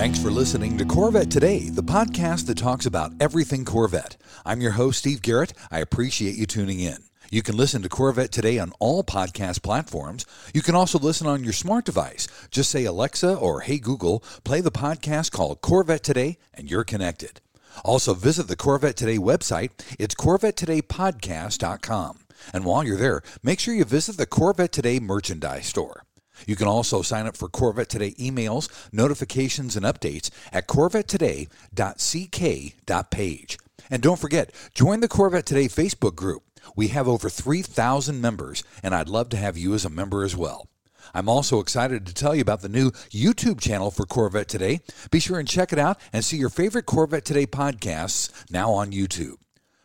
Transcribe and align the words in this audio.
Thanks 0.00 0.18
for 0.18 0.30
listening 0.30 0.78
to 0.78 0.86
Corvette 0.86 1.30
Today, 1.30 1.68
the 1.68 1.82
podcast 1.82 2.46
that 2.46 2.56
talks 2.56 2.86
about 2.86 3.12
everything 3.20 3.66
Corvette. 3.66 4.16
I'm 4.46 4.62
your 4.62 4.70
host, 4.70 5.00
Steve 5.00 5.20
Garrett. 5.20 5.52
I 5.70 5.80
appreciate 5.80 6.36
you 6.36 6.46
tuning 6.46 6.80
in. 6.80 6.96
You 7.30 7.42
can 7.42 7.54
listen 7.54 7.82
to 7.82 7.90
Corvette 7.90 8.32
Today 8.32 8.58
on 8.58 8.72
all 8.78 9.04
podcast 9.04 9.62
platforms. 9.62 10.24
You 10.54 10.62
can 10.62 10.74
also 10.74 10.98
listen 10.98 11.26
on 11.26 11.44
your 11.44 11.52
smart 11.52 11.84
device. 11.84 12.28
Just 12.50 12.70
say 12.70 12.86
Alexa 12.86 13.36
or 13.36 13.60
Hey 13.60 13.78
Google, 13.78 14.20
play 14.42 14.62
the 14.62 14.72
podcast 14.72 15.32
called 15.32 15.60
Corvette 15.60 16.02
Today, 16.02 16.38
and 16.54 16.70
you're 16.70 16.82
connected. 16.82 17.42
Also, 17.84 18.14
visit 18.14 18.48
the 18.48 18.56
Corvette 18.56 18.96
Today 18.96 19.18
website. 19.18 19.68
It's 19.98 20.14
CorvetteTodayPodcast.com. 20.14 22.20
And 22.54 22.64
while 22.64 22.84
you're 22.84 22.96
there, 22.96 23.20
make 23.42 23.60
sure 23.60 23.74
you 23.74 23.84
visit 23.84 24.16
the 24.16 24.24
Corvette 24.24 24.72
Today 24.72 24.98
merchandise 24.98 25.66
store. 25.66 26.04
You 26.46 26.56
can 26.56 26.66
also 26.66 27.02
sign 27.02 27.26
up 27.26 27.36
for 27.36 27.48
Corvette 27.48 27.88
Today 27.88 28.12
emails, 28.12 28.68
notifications, 28.92 29.76
and 29.76 29.84
updates 29.84 30.30
at 30.52 30.66
corvettetoday.ck.page. 30.66 33.58
And 33.90 34.02
don't 34.02 34.18
forget, 34.18 34.54
join 34.74 35.00
the 35.00 35.08
Corvette 35.08 35.46
Today 35.46 35.66
Facebook 35.66 36.14
group. 36.14 36.42
We 36.76 36.88
have 36.88 37.08
over 37.08 37.28
3,000 37.28 38.20
members, 38.20 38.62
and 38.82 38.94
I'd 38.94 39.08
love 39.08 39.28
to 39.30 39.36
have 39.36 39.56
you 39.56 39.74
as 39.74 39.84
a 39.84 39.90
member 39.90 40.24
as 40.24 40.36
well. 40.36 40.68
I'm 41.14 41.28
also 41.28 41.60
excited 41.60 42.06
to 42.06 42.14
tell 42.14 42.34
you 42.34 42.42
about 42.42 42.62
the 42.62 42.68
new 42.68 42.90
YouTube 43.10 43.60
channel 43.60 43.90
for 43.90 44.06
Corvette 44.06 44.48
Today. 44.48 44.80
Be 45.10 45.18
sure 45.18 45.38
and 45.38 45.48
check 45.48 45.72
it 45.72 45.78
out 45.78 45.98
and 46.12 46.24
see 46.24 46.36
your 46.36 46.50
favorite 46.50 46.86
Corvette 46.86 47.24
Today 47.24 47.46
podcasts 47.46 48.30
now 48.50 48.70
on 48.70 48.92
YouTube. 48.92 49.36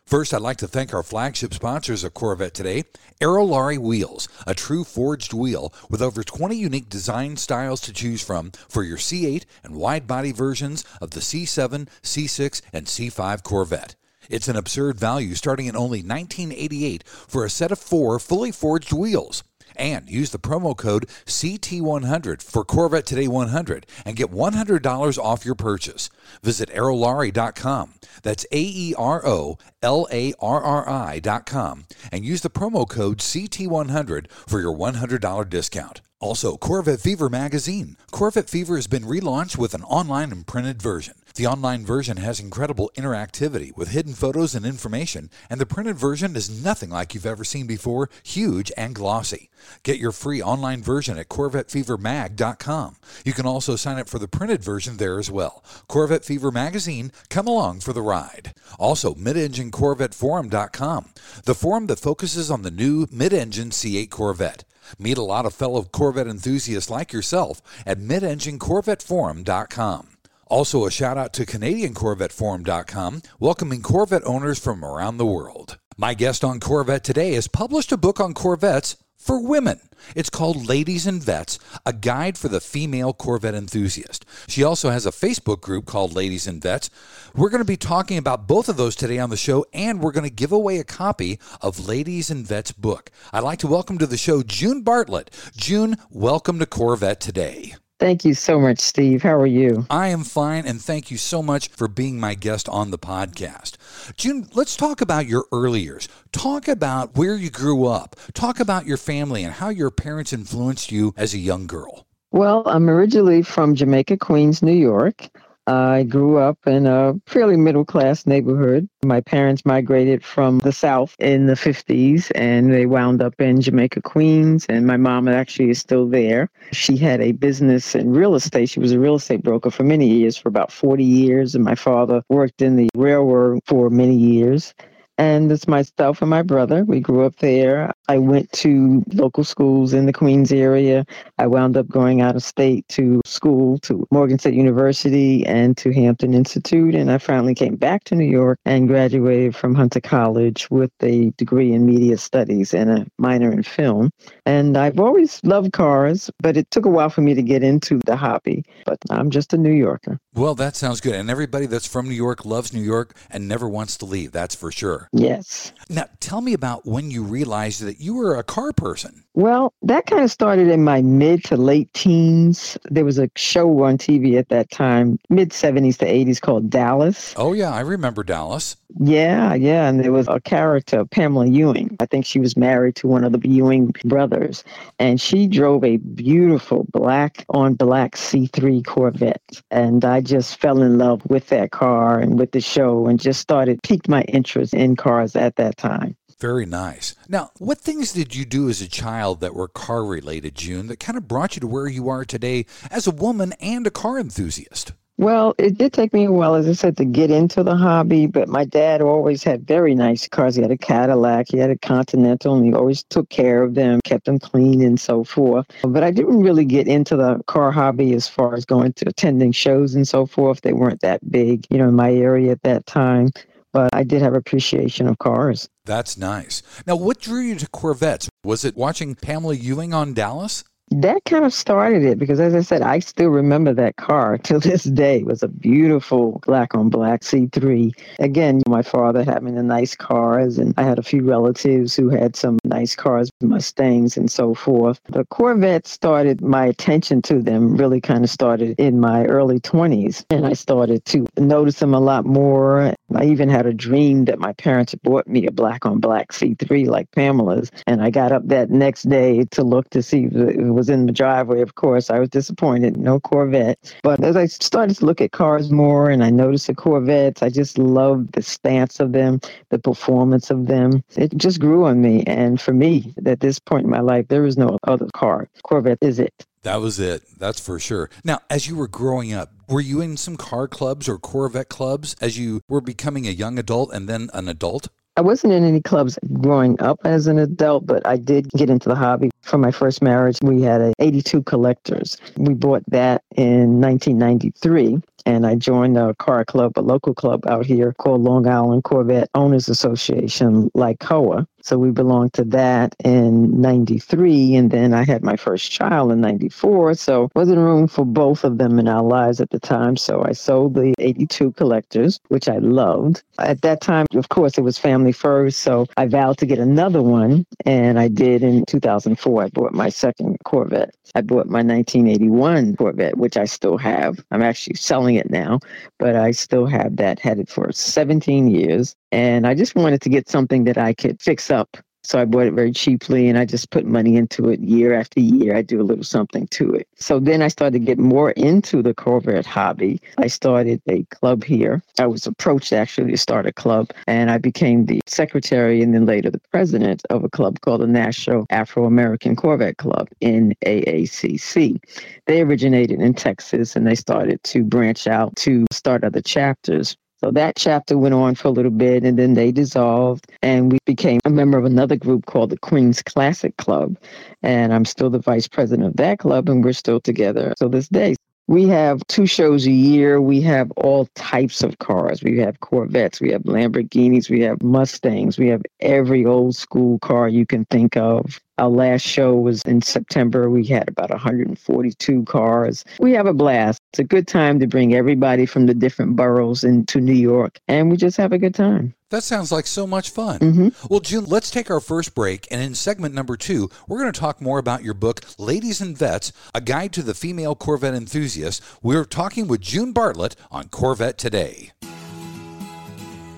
First, 0.06 0.32
I'd 0.32 0.40
like 0.40 0.58
to 0.58 0.68
thank 0.68 0.94
our 0.94 1.02
flagship 1.02 1.52
sponsors 1.52 2.04
of 2.04 2.14
Corvette 2.14 2.54
today 2.54 2.84
Aerolarri 3.20 3.76
Wheels, 3.76 4.28
a 4.46 4.54
true 4.54 4.84
forged 4.84 5.32
wheel 5.32 5.74
with 5.90 6.00
over 6.00 6.22
20 6.22 6.54
unique 6.54 6.88
design 6.88 7.36
styles 7.36 7.80
to 7.80 7.92
choose 7.92 8.22
from 8.22 8.52
for 8.68 8.84
your 8.84 8.98
C8 8.98 9.42
and 9.64 9.74
wide 9.74 10.06
body 10.06 10.30
versions 10.30 10.84
of 11.00 11.10
the 11.10 11.18
C7, 11.18 11.88
C6, 12.04 12.62
and 12.72 12.86
C5 12.86 13.42
Corvette. 13.42 13.96
It's 14.30 14.46
an 14.46 14.54
absurd 14.54 14.96
value 14.96 15.34
starting 15.34 15.66
at 15.66 15.74
only 15.74 16.04
$19.88 16.04 17.02
for 17.04 17.44
a 17.44 17.50
set 17.50 17.72
of 17.72 17.80
four 17.80 18.20
fully 18.20 18.52
forged 18.52 18.92
wheels. 18.92 19.42
And 19.76 20.08
use 20.08 20.30
the 20.30 20.38
promo 20.38 20.76
code 20.76 21.06
CT100 21.26 22.42
for 22.42 22.64
Corvette 22.64 23.06
Today 23.06 23.28
100 23.28 23.86
and 24.04 24.16
get 24.16 24.30
$100 24.30 25.18
off 25.18 25.44
your 25.44 25.54
purchase. 25.54 26.10
Visit 26.42 26.70
aerolarri.com. 26.70 27.94
That's 28.22 28.46
A 28.52 28.60
E 28.60 28.94
R 28.96 29.26
O 29.26 29.58
L 29.82 30.08
A 30.10 30.32
R 30.40 30.62
R 30.62 30.88
I.com 30.88 31.84
and 32.10 32.24
use 32.24 32.40
the 32.40 32.50
promo 32.50 32.88
code 32.88 33.18
CT100 33.18 34.30
for 34.30 34.60
your 34.60 34.76
$100 34.76 35.48
discount. 35.48 36.00
Also, 36.18 36.56
Corvette 36.56 37.00
Fever 37.00 37.28
magazine. 37.28 37.96
Corvette 38.10 38.48
Fever 38.48 38.76
has 38.76 38.86
been 38.86 39.04
relaunched 39.04 39.58
with 39.58 39.74
an 39.74 39.82
online 39.82 40.32
and 40.32 40.46
printed 40.46 40.80
version. 40.80 41.14
The 41.36 41.46
online 41.46 41.84
version 41.84 42.16
has 42.16 42.40
incredible 42.40 42.90
interactivity 42.96 43.76
with 43.76 43.90
hidden 43.90 44.14
photos 44.14 44.54
and 44.54 44.64
information, 44.64 45.28
and 45.50 45.60
the 45.60 45.66
printed 45.66 45.98
version 45.98 46.34
is 46.34 46.64
nothing 46.64 46.88
like 46.88 47.12
you've 47.12 47.26
ever 47.26 47.44
seen 47.44 47.66
before, 47.66 48.08
huge 48.22 48.72
and 48.74 48.94
glossy. 48.94 49.50
Get 49.82 49.98
your 49.98 50.12
free 50.12 50.40
online 50.40 50.82
version 50.82 51.18
at 51.18 51.28
CorvetteFeverMag.com. 51.28 52.96
You 53.26 53.34
can 53.34 53.44
also 53.44 53.76
sign 53.76 53.98
up 53.98 54.08
for 54.08 54.18
the 54.18 54.26
printed 54.26 54.64
version 54.64 54.96
there 54.96 55.18
as 55.18 55.30
well. 55.30 55.62
Corvette 55.88 56.24
Fever 56.24 56.50
Magazine, 56.50 57.12
come 57.28 57.46
along 57.46 57.80
for 57.80 57.92
the 57.92 58.00
ride. 58.00 58.54
Also, 58.78 59.12
MidEngineCorvetteForum.com, 59.12 61.10
the 61.44 61.54
forum 61.54 61.86
that 61.88 61.98
focuses 61.98 62.50
on 62.50 62.62
the 62.62 62.70
new 62.70 63.06
mid 63.12 63.34
engine 63.34 63.68
C8 63.68 64.08
Corvette. 64.08 64.64
Meet 64.98 65.18
a 65.18 65.22
lot 65.22 65.44
of 65.44 65.52
fellow 65.52 65.82
Corvette 65.82 66.28
enthusiasts 66.28 66.88
like 66.88 67.12
yourself 67.12 67.60
at 67.84 67.98
MidEngineCorvetteForum.com. 67.98 70.15
Also, 70.48 70.86
a 70.86 70.90
shout 70.90 71.18
out 71.18 71.32
to 71.32 71.44
CanadianCorvetteForum.com, 71.44 73.22
welcoming 73.40 73.82
Corvette 73.82 74.24
owners 74.24 74.60
from 74.60 74.84
around 74.84 75.16
the 75.16 75.26
world. 75.26 75.78
My 75.96 76.14
guest 76.14 76.44
on 76.44 76.60
Corvette 76.60 77.02
today 77.02 77.32
has 77.32 77.48
published 77.48 77.90
a 77.90 77.96
book 77.96 78.20
on 78.20 78.32
Corvettes 78.32 78.96
for 79.16 79.40
women. 79.40 79.80
It's 80.14 80.30
called 80.30 80.68
Ladies 80.68 81.04
and 81.04 81.20
Vettes, 81.20 81.58
a 81.84 81.92
guide 81.92 82.38
for 82.38 82.46
the 82.46 82.60
female 82.60 83.12
Corvette 83.12 83.56
enthusiast. 83.56 84.24
She 84.46 84.62
also 84.62 84.90
has 84.90 85.04
a 85.04 85.10
Facebook 85.10 85.60
group 85.62 85.84
called 85.84 86.14
Ladies 86.14 86.46
and 86.46 86.62
Vettes. 86.62 86.90
We're 87.34 87.50
going 87.50 87.62
to 87.62 87.64
be 87.64 87.76
talking 87.76 88.16
about 88.16 88.46
both 88.46 88.68
of 88.68 88.76
those 88.76 88.94
today 88.94 89.18
on 89.18 89.30
the 89.30 89.36
show, 89.36 89.66
and 89.72 90.00
we're 90.00 90.12
going 90.12 90.28
to 90.28 90.30
give 90.30 90.52
away 90.52 90.78
a 90.78 90.84
copy 90.84 91.40
of 91.60 91.88
Ladies 91.88 92.30
and 92.30 92.46
Vettes 92.46 92.70
book. 92.70 93.10
I'd 93.32 93.42
like 93.42 93.58
to 93.60 93.66
welcome 93.66 93.98
to 93.98 94.06
the 94.06 94.16
show 94.16 94.44
June 94.44 94.82
Bartlett. 94.82 95.30
June, 95.56 95.96
welcome 96.08 96.60
to 96.60 96.66
Corvette 96.66 97.20
today. 97.20 97.74
Thank 97.98 98.26
you 98.26 98.34
so 98.34 98.60
much, 98.60 98.78
Steve. 98.78 99.22
How 99.22 99.34
are 99.36 99.46
you? 99.46 99.86
I 99.88 100.08
am 100.08 100.22
fine, 100.22 100.66
and 100.66 100.82
thank 100.82 101.10
you 101.10 101.16
so 101.16 101.42
much 101.42 101.68
for 101.68 101.88
being 101.88 102.20
my 102.20 102.34
guest 102.34 102.68
on 102.68 102.90
the 102.90 102.98
podcast. 102.98 103.76
June, 104.16 104.48
let's 104.52 104.76
talk 104.76 105.00
about 105.00 105.26
your 105.26 105.46
early 105.50 105.80
years. 105.80 106.06
Talk 106.30 106.68
about 106.68 107.16
where 107.16 107.36
you 107.36 107.48
grew 107.48 107.86
up. 107.86 108.14
Talk 108.34 108.60
about 108.60 108.84
your 108.84 108.98
family 108.98 109.44
and 109.44 109.54
how 109.54 109.70
your 109.70 109.90
parents 109.90 110.34
influenced 110.34 110.92
you 110.92 111.14
as 111.16 111.32
a 111.32 111.38
young 111.38 111.66
girl. 111.66 112.06
Well, 112.32 112.64
I'm 112.66 112.90
originally 112.90 113.42
from 113.42 113.74
Jamaica, 113.74 114.18
Queens, 114.18 114.62
New 114.62 114.72
York. 114.74 115.30
I 115.66 116.04
grew 116.04 116.38
up 116.38 116.58
in 116.66 116.86
a 116.86 117.14
fairly 117.26 117.56
middle 117.56 117.84
class 117.84 118.24
neighborhood. 118.24 118.88
My 119.04 119.20
parents 119.20 119.64
migrated 119.64 120.24
from 120.24 120.58
the 120.60 120.72
South 120.72 121.16
in 121.18 121.46
the 121.46 121.54
50s 121.54 122.30
and 122.36 122.72
they 122.72 122.86
wound 122.86 123.20
up 123.20 123.40
in 123.40 123.60
Jamaica, 123.60 124.02
Queens. 124.02 124.66
And 124.68 124.86
my 124.86 124.96
mom 124.96 125.26
actually 125.26 125.70
is 125.70 125.80
still 125.80 126.08
there. 126.08 126.50
She 126.72 126.96
had 126.96 127.20
a 127.20 127.32
business 127.32 127.96
in 127.96 128.12
real 128.12 128.36
estate. 128.36 128.68
She 128.68 128.78
was 128.80 128.92
a 128.92 129.00
real 129.00 129.16
estate 129.16 129.42
broker 129.42 129.70
for 129.70 129.82
many 129.82 130.08
years, 130.08 130.36
for 130.36 130.48
about 130.48 130.70
40 130.70 131.02
years. 131.02 131.56
And 131.56 131.64
my 131.64 131.74
father 131.74 132.22
worked 132.28 132.62
in 132.62 132.76
the 132.76 132.88
railroad 132.94 133.60
for 133.66 133.90
many 133.90 134.16
years. 134.16 134.72
And 135.18 135.50
it's 135.50 135.66
myself 135.66 136.20
and 136.20 136.30
my 136.30 136.42
brother. 136.42 136.84
We 136.84 137.00
grew 137.00 137.24
up 137.24 137.36
there. 137.36 137.92
I 138.08 138.18
went 138.18 138.50
to 138.52 139.02
local 139.12 139.44
schools 139.44 139.92
in 139.92 140.06
the 140.06 140.12
Queens 140.12 140.52
area. 140.52 141.04
I 141.38 141.46
wound 141.46 141.76
up 141.76 141.88
going 141.88 142.20
out 142.20 142.36
of 142.36 142.42
state 142.42 142.86
to 142.88 143.20
school 143.24 143.78
to 143.78 144.06
Morgan 144.10 144.38
State 144.38 144.54
University 144.54 145.44
and 145.46 145.76
to 145.78 145.92
Hampton 145.92 146.34
Institute. 146.34 146.94
And 146.94 147.10
I 147.10 147.18
finally 147.18 147.54
came 147.54 147.76
back 147.76 148.04
to 148.04 148.14
New 148.14 148.28
York 148.28 148.58
and 148.64 148.86
graduated 148.86 149.56
from 149.56 149.74
Hunter 149.74 150.00
College 150.00 150.70
with 150.70 150.92
a 151.02 151.30
degree 151.36 151.72
in 151.72 151.86
media 151.86 152.16
studies 152.16 152.72
and 152.72 152.90
a 152.90 153.06
minor 153.18 153.50
in 153.52 153.62
film. 153.62 154.10
And 154.44 154.76
I've 154.76 155.00
always 155.00 155.42
loved 155.44 155.72
cars, 155.72 156.30
but 156.40 156.56
it 156.56 156.70
took 156.70 156.86
a 156.86 156.90
while 156.90 157.10
for 157.10 157.20
me 157.20 157.34
to 157.34 157.42
get 157.42 157.62
into 157.62 158.00
the 158.06 158.16
hobby. 158.16 158.64
But 158.84 158.98
I'm 159.10 159.30
just 159.30 159.52
a 159.52 159.58
New 159.58 159.72
Yorker. 159.72 160.20
Well, 160.34 160.54
that 160.56 160.76
sounds 160.76 161.00
good. 161.00 161.14
And 161.14 161.30
everybody 161.30 161.66
that's 161.66 161.86
from 161.86 162.08
New 162.08 162.14
York 162.14 162.44
loves 162.44 162.72
New 162.72 162.82
York 162.82 163.16
and 163.30 163.48
never 163.48 163.68
wants 163.68 163.96
to 163.98 164.04
leave. 164.04 164.32
That's 164.32 164.54
for 164.54 164.70
sure. 164.70 165.08
Yes. 165.12 165.72
Now, 165.88 166.04
tell 166.20 166.40
me 166.40 166.52
about 166.52 166.86
when 166.86 167.10
you 167.10 167.22
realized 167.22 167.82
that 167.82 167.95
you 167.98 168.14
were 168.14 168.36
a 168.36 168.42
car 168.42 168.72
person. 168.72 169.24
Well, 169.34 169.74
that 169.82 170.06
kind 170.06 170.24
of 170.24 170.30
started 170.30 170.68
in 170.68 170.82
my 170.82 171.02
mid 171.02 171.44
to 171.44 171.56
late 171.56 171.92
teens. 171.92 172.78
There 172.84 173.04
was 173.04 173.18
a 173.18 173.30
show 173.36 173.84
on 173.84 173.98
TV 173.98 174.38
at 174.38 174.48
that 174.48 174.70
time, 174.70 175.18
mid 175.28 175.50
70s 175.50 175.98
to 175.98 176.06
80s, 176.06 176.40
called 176.40 176.70
Dallas. 176.70 177.34
Oh, 177.36 177.52
yeah, 177.52 177.70
I 177.70 177.80
remember 177.80 178.22
Dallas. 178.22 178.76
Yeah, 178.98 179.52
yeah. 179.52 179.88
And 179.88 180.02
there 180.02 180.12
was 180.12 180.26
a 180.28 180.40
character, 180.40 181.04
Pamela 181.04 181.46
Ewing. 181.46 181.96
I 182.00 182.06
think 182.06 182.24
she 182.24 182.38
was 182.38 182.56
married 182.56 182.96
to 182.96 183.08
one 183.08 183.24
of 183.24 183.32
the 183.32 183.46
Ewing 183.46 183.94
brothers. 184.06 184.64
And 184.98 185.20
she 185.20 185.46
drove 185.46 185.84
a 185.84 185.98
beautiful 185.98 186.86
black 186.92 187.44
on 187.50 187.74
black 187.74 188.16
C3 188.16 188.86
Corvette. 188.86 189.62
And 189.70 190.02
I 190.04 190.22
just 190.22 190.58
fell 190.58 190.82
in 190.82 190.96
love 190.96 191.20
with 191.26 191.48
that 191.48 191.72
car 191.72 192.18
and 192.18 192.38
with 192.38 192.52
the 192.52 192.60
show 192.62 193.06
and 193.06 193.20
just 193.20 193.40
started, 193.40 193.82
piqued 193.82 194.08
my 194.08 194.22
interest 194.22 194.72
in 194.72 194.96
cars 194.96 195.36
at 195.36 195.56
that 195.56 195.76
time. 195.76 196.16
Very 196.38 196.66
nice. 196.66 197.14
Now, 197.28 197.50
what 197.58 197.78
things 197.78 198.12
did 198.12 198.34
you 198.34 198.44
do 198.44 198.68
as 198.68 198.82
a 198.82 198.88
child 198.88 199.40
that 199.40 199.54
were 199.54 199.68
car 199.68 200.04
related, 200.04 200.54
June, 200.54 200.86
that 200.88 201.00
kind 201.00 201.16
of 201.16 201.26
brought 201.26 201.56
you 201.56 201.60
to 201.60 201.66
where 201.66 201.88
you 201.88 202.10
are 202.10 202.26
today 202.26 202.66
as 202.90 203.06
a 203.06 203.10
woman 203.10 203.54
and 203.58 203.86
a 203.86 203.90
car 203.90 204.18
enthusiast? 204.18 204.92
Well, 205.18 205.54
it 205.56 205.78
did 205.78 205.94
take 205.94 206.12
me 206.12 206.26
a 206.26 206.30
while, 206.32 206.54
as 206.54 206.68
I 206.68 206.72
said, 206.72 206.98
to 206.98 207.06
get 207.06 207.30
into 207.30 207.62
the 207.62 207.74
hobby, 207.74 208.26
but 208.26 208.48
my 208.48 208.66
dad 208.66 209.00
always 209.00 209.42
had 209.42 209.66
very 209.66 209.94
nice 209.94 210.28
cars. 210.28 210.56
He 210.56 210.62
had 210.62 210.70
a 210.70 210.76
Cadillac, 210.76 211.46
he 211.48 211.56
had 211.56 211.70
a 211.70 211.78
Continental, 211.78 212.54
and 212.54 212.66
he 212.66 212.74
always 212.74 213.02
took 213.04 213.30
care 213.30 213.62
of 213.62 213.74
them, 213.74 214.00
kept 214.04 214.26
them 214.26 214.38
clean, 214.38 214.82
and 214.82 215.00
so 215.00 215.24
forth. 215.24 215.66
But 215.84 216.04
I 216.04 216.10
didn't 216.10 216.42
really 216.42 216.66
get 216.66 216.86
into 216.86 217.16
the 217.16 217.42
car 217.46 217.72
hobby 217.72 218.12
as 218.12 218.28
far 218.28 218.54
as 218.54 218.66
going 218.66 218.92
to 218.92 219.08
attending 219.08 219.52
shows 219.52 219.94
and 219.94 220.06
so 220.06 220.26
forth. 220.26 220.60
They 220.60 220.74
weren't 220.74 221.00
that 221.00 221.30
big, 221.30 221.66
you 221.70 221.78
know, 221.78 221.88
in 221.88 221.94
my 221.94 222.12
area 222.12 222.52
at 222.52 222.62
that 222.64 222.84
time. 222.84 223.30
But 223.76 223.90
I 223.92 224.04
did 224.04 224.22
have 224.22 224.32
appreciation 224.32 225.06
of 225.06 225.18
cars. 225.18 225.68
That's 225.84 226.16
nice. 226.16 226.62
Now, 226.86 226.96
what 226.96 227.20
drew 227.20 227.40
you 227.40 227.56
to 227.56 227.68
Corvettes? 227.68 228.30
Was 228.42 228.64
it 228.64 228.74
watching 228.74 229.14
Pamela 229.14 229.54
Ewing 229.54 229.92
on 229.92 230.14
Dallas? 230.14 230.64
That 230.90 231.24
kind 231.24 231.44
of 231.44 231.52
started 231.52 232.04
it 232.04 232.18
because 232.18 232.38
as 232.38 232.54
i 232.54 232.60
said 232.60 232.80
i 232.80 233.00
still 233.00 233.28
remember 233.28 233.74
that 233.74 233.96
car 233.96 234.38
to 234.46 234.58
this 234.58 234.84
day. 234.84 235.18
It 235.18 235.26
was 235.26 235.42
a 235.42 235.48
beautiful 235.48 236.40
black 236.46 236.74
on 236.74 236.90
black 236.90 237.22
c3 237.22 237.92
again 238.20 238.62
my 238.68 238.82
father 238.82 239.24
having 239.24 239.54
the 239.54 239.62
nice 239.62 239.94
cars 239.96 240.58
and 240.58 240.74
i 240.76 240.82
had 240.82 240.98
a 240.98 241.02
few 241.02 241.22
relatives 241.22 241.96
who 241.96 242.08
had 242.08 242.36
some 242.36 242.58
nice 242.64 242.94
cars 242.94 243.30
mustangs 243.42 244.16
and 244.16 244.30
so 244.30 244.54
forth. 244.54 245.00
The 245.08 245.24
corvette 245.26 245.86
started 245.86 246.40
my 246.40 246.66
attention 246.66 247.22
to 247.22 247.42
them 247.42 247.76
really 247.76 248.00
kind 248.00 248.22
of 248.22 248.30
started 248.30 248.78
in 248.78 249.00
my 249.00 249.24
early 249.26 249.58
20s 249.60 250.24
and 250.30 250.46
i 250.46 250.52
started 250.52 251.04
to 251.06 251.26
notice 251.36 251.80
them 251.80 251.94
a 251.94 252.00
lot 252.00 252.24
more. 252.26 252.94
I 253.14 253.24
even 253.24 253.48
had 253.48 253.66
a 253.66 253.72
dream 253.72 254.26
that 254.26 254.38
my 254.38 254.52
parents 254.52 254.94
bought 254.94 255.26
me 255.26 255.46
a 255.46 255.52
black 255.52 255.84
on 255.84 255.98
black 255.98 256.32
c3 256.32 256.86
like 256.86 257.10
pamela's 257.10 257.70
and 257.86 258.02
i 258.02 258.10
got 258.10 258.30
up 258.30 258.46
that 258.46 258.70
next 258.70 259.08
day 259.08 259.44
to 259.50 259.62
look 259.62 259.90
to 259.90 260.02
see 260.02 260.28
if 260.32 260.75
was 260.76 260.88
in 260.88 261.06
the 261.06 261.12
driveway, 261.12 261.62
of 261.62 261.74
course. 261.74 262.10
I 262.10 262.18
was 262.20 262.28
disappointed, 262.28 262.96
no 262.96 263.18
Corvette. 263.18 263.94
But 264.02 264.22
as 264.22 264.36
I 264.36 264.46
started 264.46 264.96
to 264.98 265.06
look 265.06 265.20
at 265.20 265.32
cars 265.32 265.70
more 265.70 266.10
and 266.10 266.22
I 266.22 266.30
noticed 266.30 266.66
the 266.66 266.74
Corvettes, 266.74 267.42
I 267.42 267.48
just 267.48 267.78
loved 267.78 268.32
the 268.32 268.42
stance 268.42 269.00
of 269.00 269.12
them, 269.12 269.40
the 269.70 269.78
performance 269.78 270.50
of 270.50 270.66
them. 270.66 271.02
It 271.16 271.36
just 271.36 271.60
grew 271.60 271.86
on 271.86 272.02
me. 272.02 272.22
And 272.26 272.60
for 272.60 272.72
me, 272.72 273.14
at 273.24 273.40
this 273.40 273.58
point 273.58 273.84
in 273.84 273.90
my 273.90 274.00
life, 274.00 274.28
there 274.28 274.44
is 274.44 274.56
no 274.56 274.78
other 274.84 275.08
car. 275.14 275.48
Corvette 275.64 275.98
is 276.02 276.18
it. 276.18 276.46
That 276.62 276.80
was 276.80 276.98
it. 276.98 277.22
That's 277.38 277.60
for 277.60 277.78
sure. 277.78 278.10
Now, 278.24 278.40
as 278.50 278.66
you 278.66 278.76
were 278.76 278.88
growing 278.88 279.32
up, 279.32 279.52
were 279.68 279.80
you 279.80 280.00
in 280.00 280.16
some 280.16 280.36
car 280.36 280.68
clubs 280.68 281.08
or 281.08 281.16
Corvette 281.16 281.68
clubs 281.68 282.16
as 282.20 282.38
you 282.38 282.60
were 282.68 282.80
becoming 282.80 283.26
a 283.26 283.30
young 283.30 283.58
adult 283.58 283.92
and 283.92 284.08
then 284.08 284.30
an 284.34 284.48
adult? 284.48 284.88
I 285.18 285.22
wasn't 285.22 285.54
in 285.54 285.64
any 285.64 285.80
clubs 285.80 286.18
growing 286.34 286.78
up 286.80 287.00
as 287.04 287.26
an 287.26 287.38
adult, 287.38 287.86
but 287.86 288.06
I 288.06 288.18
did 288.18 288.50
get 288.50 288.68
into 288.68 288.90
the 288.90 288.94
hobby. 288.94 289.30
For 289.40 289.56
my 289.56 289.70
first 289.70 290.02
marriage, 290.02 290.36
we 290.42 290.60
had 290.60 290.82
a 290.82 290.92
82 290.98 291.42
collectors. 291.44 292.18
We 292.36 292.52
bought 292.52 292.82
that 292.88 293.22
in 293.34 293.80
1993 293.80 295.00
and 295.26 295.44
I 295.44 295.56
joined 295.56 295.98
a 295.98 296.14
car 296.14 296.44
club, 296.44 296.72
a 296.76 296.80
local 296.80 297.12
club 297.12 297.46
out 297.48 297.66
here 297.66 297.92
called 297.92 298.22
Long 298.22 298.46
Island 298.46 298.84
Corvette 298.84 299.28
Owners 299.34 299.68
Association, 299.68 300.70
like 300.74 301.00
COA. 301.00 301.46
So 301.66 301.78
we 301.78 301.90
belonged 301.90 302.32
to 302.34 302.44
that 302.44 302.94
in 303.04 303.60
93. 303.60 304.54
And 304.54 304.70
then 304.70 304.94
I 304.94 305.04
had 305.04 305.24
my 305.24 305.34
first 305.34 305.72
child 305.72 306.12
in 306.12 306.20
94. 306.20 306.94
So 306.94 307.28
wasn't 307.34 307.58
room 307.58 307.88
for 307.88 308.04
both 308.04 308.44
of 308.44 308.58
them 308.58 308.78
in 308.78 308.86
our 308.86 309.02
lives 309.02 309.40
at 309.40 309.50
the 309.50 309.58
time. 309.58 309.96
So 309.96 310.22
I 310.24 310.30
sold 310.30 310.74
the 310.74 310.94
82 311.00 311.50
collectors, 311.52 312.20
which 312.28 312.48
I 312.48 312.58
loved. 312.58 313.24
At 313.40 313.62
that 313.62 313.80
time, 313.80 314.06
of 314.14 314.28
course, 314.28 314.56
it 314.56 314.60
was 314.60 314.78
family 314.78 315.10
first. 315.10 315.62
So 315.62 315.86
I 315.96 316.06
vowed 316.06 316.38
to 316.38 316.46
get 316.46 316.60
another 316.60 317.02
one. 317.02 317.44
And 317.64 317.98
I 317.98 318.06
did 318.06 318.44
in 318.44 318.64
2004. 318.66 319.42
I 319.42 319.48
bought 319.48 319.72
my 319.72 319.88
second 319.88 320.36
Corvette. 320.44 320.94
I 321.16 321.20
bought 321.20 321.46
my 321.46 321.62
1981 321.62 322.76
Corvette, 322.76 323.18
which 323.18 323.36
I 323.36 323.44
still 323.44 323.76
have. 323.78 324.24
I'm 324.30 324.42
actually 324.42 324.76
selling 324.76 325.15
it 325.16 325.30
now, 325.30 325.60
but 325.98 326.16
I 326.16 326.30
still 326.30 326.66
have 326.66 326.96
that. 326.96 327.18
Had 327.18 327.38
it 327.38 327.48
for 327.48 327.72
17 327.72 328.48
years. 328.48 328.94
And 329.12 329.46
I 329.46 329.54
just 329.54 329.74
wanted 329.74 330.00
to 330.02 330.08
get 330.08 330.28
something 330.28 330.64
that 330.64 330.78
I 330.78 330.94
could 330.94 331.20
fix 331.20 331.50
up 331.50 331.76
so 332.06 332.20
I 332.20 332.24
bought 332.24 332.46
it 332.46 332.52
very 332.52 332.70
cheaply 332.70 333.28
and 333.28 333.36
I 333.36 333.44
just 333.44 333.70
put 333.70 333.84
money 333.84 334.16
into 334.16 334.48
it 334.48 334.60
year 334.60 334.94
after 334.94 335.18
year. 335.18 335.56
I 335.56 335.62
do 335.62 335.80
a 335.80 335.82
little 335.82 336.04
something 336.04 336.46
to 336.48 336.72
it. 336.72 336.86
So 336.94 337.18
then 337.18 337.42
I 337.42 337.48
started 337.48 337.72
to 337.80 337.84
get 337.84 337.98
more 337.98 338.30
into 338.32 338.80
the 338.80 338.94
Corvette 338.94 339.44
hobby. 339.44 340.00
I 340.18 340.28
started 340.28 340.80
a 340.88 341.02
club 341.10 341.42
here. 341.42 341.82
I 341.98 342.06
was 342.06 342.24
approached 342.24 342.72
actually 342.72 343.10
to 343.10 343.16
start 343.16 343.46
a 343.46 343.52
club 343.52 343.90
and 344.06 344.30
I 344.30 344.38
became 344.38 344.86
the 344.86 345.00
secretary 345.06 345.82
and 345.82 345.92
then 345.92 346.06
later 346.06 346.30
the 346.30 346.40
president 346.52 347.02
of 347.10 347.24
a 347.24 347.28
club 347.28 347.60
called 347.62 347.80
the 347.80 347.88
National 347.88 348.46
Afro 348.50 348.84
American 348.84 349.34
Corvette 349.34 349.78
Club 349.78 350.08
in 350.20 350.54
AACC. 350.64 351.80
They 352.26 352.40
originated 352.40 353.00
in 353.00 353.14
Texas 353.14 353.74
and 353.74 353.84
they 353.84 353.96
started 353.96 354.40
to 354.44 354.62
branch 354.62 355.08
out 355.08 355.34
to 355.36 355.66
start 355.72 356.04
other 356.04 356.22
chapters. 356.22 356.96
So 357.18 357.30
that 357.30 357.56
chapter 357.56 357.96
went 357.96 358.14
on 358.14 358.34
for 358.34 358.48
a 358.48 358.50
little 358.50 358.70
bit 358.70 359.02
and 359.02 359.18
then 359.18 359.34
they 359.34 359.50
dissolved 359.50 360.30
and 360.42 360.70
we 360.70 360.78
became 360.84 361.20
a 361.24 361.30
member 361.30 361.56
of 361.56 361.64
another 361.64 361.96
group 361.96 362.26
called 362.26 362.50
the 362.50 362.58
Queens 362.58 363.02
Classic 363.02 363.56
Club. 363.56 363.96
And 364.42 364.72
I'm 364.72 364.84
still 364.84 365.08
the 365.08 365.18
vice 365.18 365.48
president 365.48 365.88
of 365.88 365.96
that 365.96 366.18
club 366.18 366.48
and 366.48 366.62
we're 366.62 366.74
still 366.74 367.00
together 367.00 367.54
till 367.58 367.70
this 367.70 367.88
day. 367.88 368.16
We 368.48 368.68
have 368.68 369.04
two 369.08 369.26
shows 369.26 369.66
a 369.66 369.72
year. 369.72 370.20
We 370.20 370.40
have 370.42 370.70
all 370.72 371.06
types 371.14 371.64
of 371.64 371.78
cars. 371.78 372.22
We 372.22 372.38
have 372.38 372.60
Corvettes, 372.60 373.20
we 373.20 373.32
have 373.32 373.42
Lamborghinis, 373.42 374.30
we 374.30 374.40
have 374.42 374.62
Mustangs, 374.62 375.36
we 375.36 375.48
have 375.48 375.62
every 375.80 376.24
old 376.24 376.54
school 376.54 377.00
car 377.00 377.28
you 377.28 377.44
can 377.44 377.64
think 377.66 377.96
of. 377.96 378.40
Our 378.58 378.70
last 378.70 379.02
show 379.02 379.34
was 379.34 379.60
in 379.62 379.82
September. 379.82 380.48
We 380.48 380.64
had 380.64 380.88
about 380.88 381.10
142 381.10 382.24
cars. 382.24 382.86
We 382.98 383.12
have 383.12 383.26
a 383.26 383.34
blast. 383.34 383.82
It's 383.92 383.98
a 383.98 384.04
good 384.04 384.26
time 384.26 384.60
to 384.60 384.66
bring 384.66 384.94
everybody 384.94 385.44
from 385.44 385.66
the 385.66 385.74
different 385.74 386.16
boroughs 386.16 386.64
into 386.64 387.02
New 387.02 387.12
York, 387.12 387.60
and 387.68 387.90
we 387.90 387.98
just 387.98 388.16
have 388.16 388.32
a 388.32 388.38
good 388.38 388.54
time. 388.54 388.94
That 389.10 389.22
sounds 389.22 389.52
like 389.52 389.66
so 389.66 389.86
much 389.86 390.08
fun. 390.08 390.38
Mm-hmm. 390.40 390.86
Well, 390.88 391.00
June, 391.00 391.26
let's 391.26 391.50
take 391.50 391.70
our 391.70 391.80
first 391.80 392.14
break. 392.14 392.48
And 392.50 392.62
in 392.62 392.74
segment 392.74 393.14
number 393.14 393.36
two, 393.36 393.68
we're 393.86 393.98
going 393.98 394.12
to 394.12 394.18
talk 394.18 394.40
more 394.40 394.58
about 394.58 394.82
your 394.82 394.94
book, 394.94 395.20
Ladies 395.38 395.82
and 395.82 395.96
Vettes 395.96 396.32
A 396.54 396.60
Guide 396.62 396.94
to 396.94 397.02
the 397.02 397.14
Female 397.14 397.54
Corvette 397.54 397.94
Enthusiast. 397.94 398.62
We're 398.82 399.04
talking 399.04 399.48
with 399.48 399.60
June 399.60 399.92
Bartlett 399.92 400.34
on 400.50 400.68
Corvette 400.68 401.18
Today. 401.18 401.72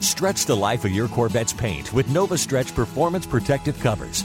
Stretch 0.00 0.46
the 0.46 0.56
life 0.56 0.84
of 0.84 0.92
your 0.92 1.08
Corvette's 1.08 1.52
paint 1.52 1.92
with 1.92 2.08
Nova 2.08 2.38
Stretch 2.38 2.72
Performance 2.72 3.26
Protective 3.26 3.78
Covers. 3.80 4.24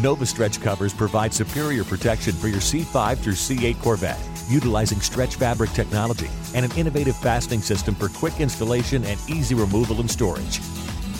Nova 0.00 0.24
Stretch 0.24 0.62
covers 0.62 0.94
provide 0.94 1.34
superior 1.34 1.84
protection 1.84 2.32
for 2.32 2.48
your 2.48 2.60
C5 2.60 3.18
through 3.18 3.34
C8 3.34 3.78
Corvette, 3.82 4.18
utilizing 4.48 4.98
stretch 4.98 5.34
fabric 5.34 5.70
technology 5.72 6.30
and 6.54 6.64
an 6.64 6.72
innovative 6.72 7.16
fastening 7.16 7.60
system 7.60 7.94
for 7.94 8.08
quick 8.08 8.40
installation 8.40 9.04
and 9.04 9.20
easy 9.28 9.54
removal 9.54 10.00
and 10.00 10.10
storage. 10.10 10.60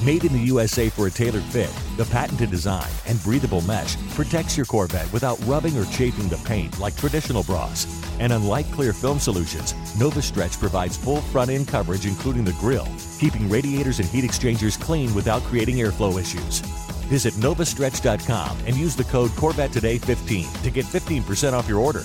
Made 0.03 0.25
in 0.25 0.32
the 0.32 0.47
USA 0.47 0.88
for 0.88 1.09
a 1.09 1.11
tailored 1.11 1.43
fit, 1.43 1.71
the 1.99 2.06
patented 2.06 2.50
design 2.50 2.88
and 3.06 3.23
breathable 3.23 3.61
mesh 3.62 3.99
protects 4.15 4.56
your 4.56 4.65
Corvette 4.65 5.12
without 5.12 5.38
rubbing 5.44 5.77
or 5.77 5.85
chafing 5.87 6.31
the 6.31 6.38
paint 6.38 6.81
like 6.81 6.97
traditional 6.97 7.43
bras. 7.43 7.87
And 8.19 8.32
unlike 8.32 8.71
clear 8.73 8.94
film 8.94 9.19
solutions, 9.19 9.75
Nova 10.00 10.23
Stretch 10.23 10.59
provides 10.59 10.97
full 10.97 11.21
front 11.21 11.50
end 11.50 11.69
coverage, 11.69 12.06
including 12.06 12.44
the 12.44 12.55
grille, 12.55 12.88
keeping 13.19 13.51
radiators 13.51 13.99
and 13.99 14.08
heat 14.08 14.25
exchangers 14.25 14.79
clean 14.79 15.15
without 15.15 15.43
creating 15.43 15.77
airflow 15.77 16.19
issues. 16.19 16.63
Visit 17.10 17.34
novastretch.com 17.34 18.58
and 18.67 18.76
use 18.76 18.94
the 18.94 19.05
code 19.05 19.34
Corvette 19.34 19.72
Today 19.72 19.98
15 19.98 20.46
to 20.62 20.70
get 20.70 20.86
15% 20.86 21.52
off 21.52 21.69
your 21.69 21.81
order. 21.81 22.05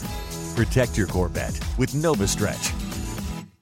Protect 0.55 0.97
your 0.97 1.07
Corvette 1.07 1.59
with 1.77 1.93
Nova 1.93 2.27
Stretch. 2.27 2.84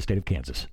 the 0.00 0.02
state 0.02 0.18
of 0.18 0.24
Kansas. 0.24 0.66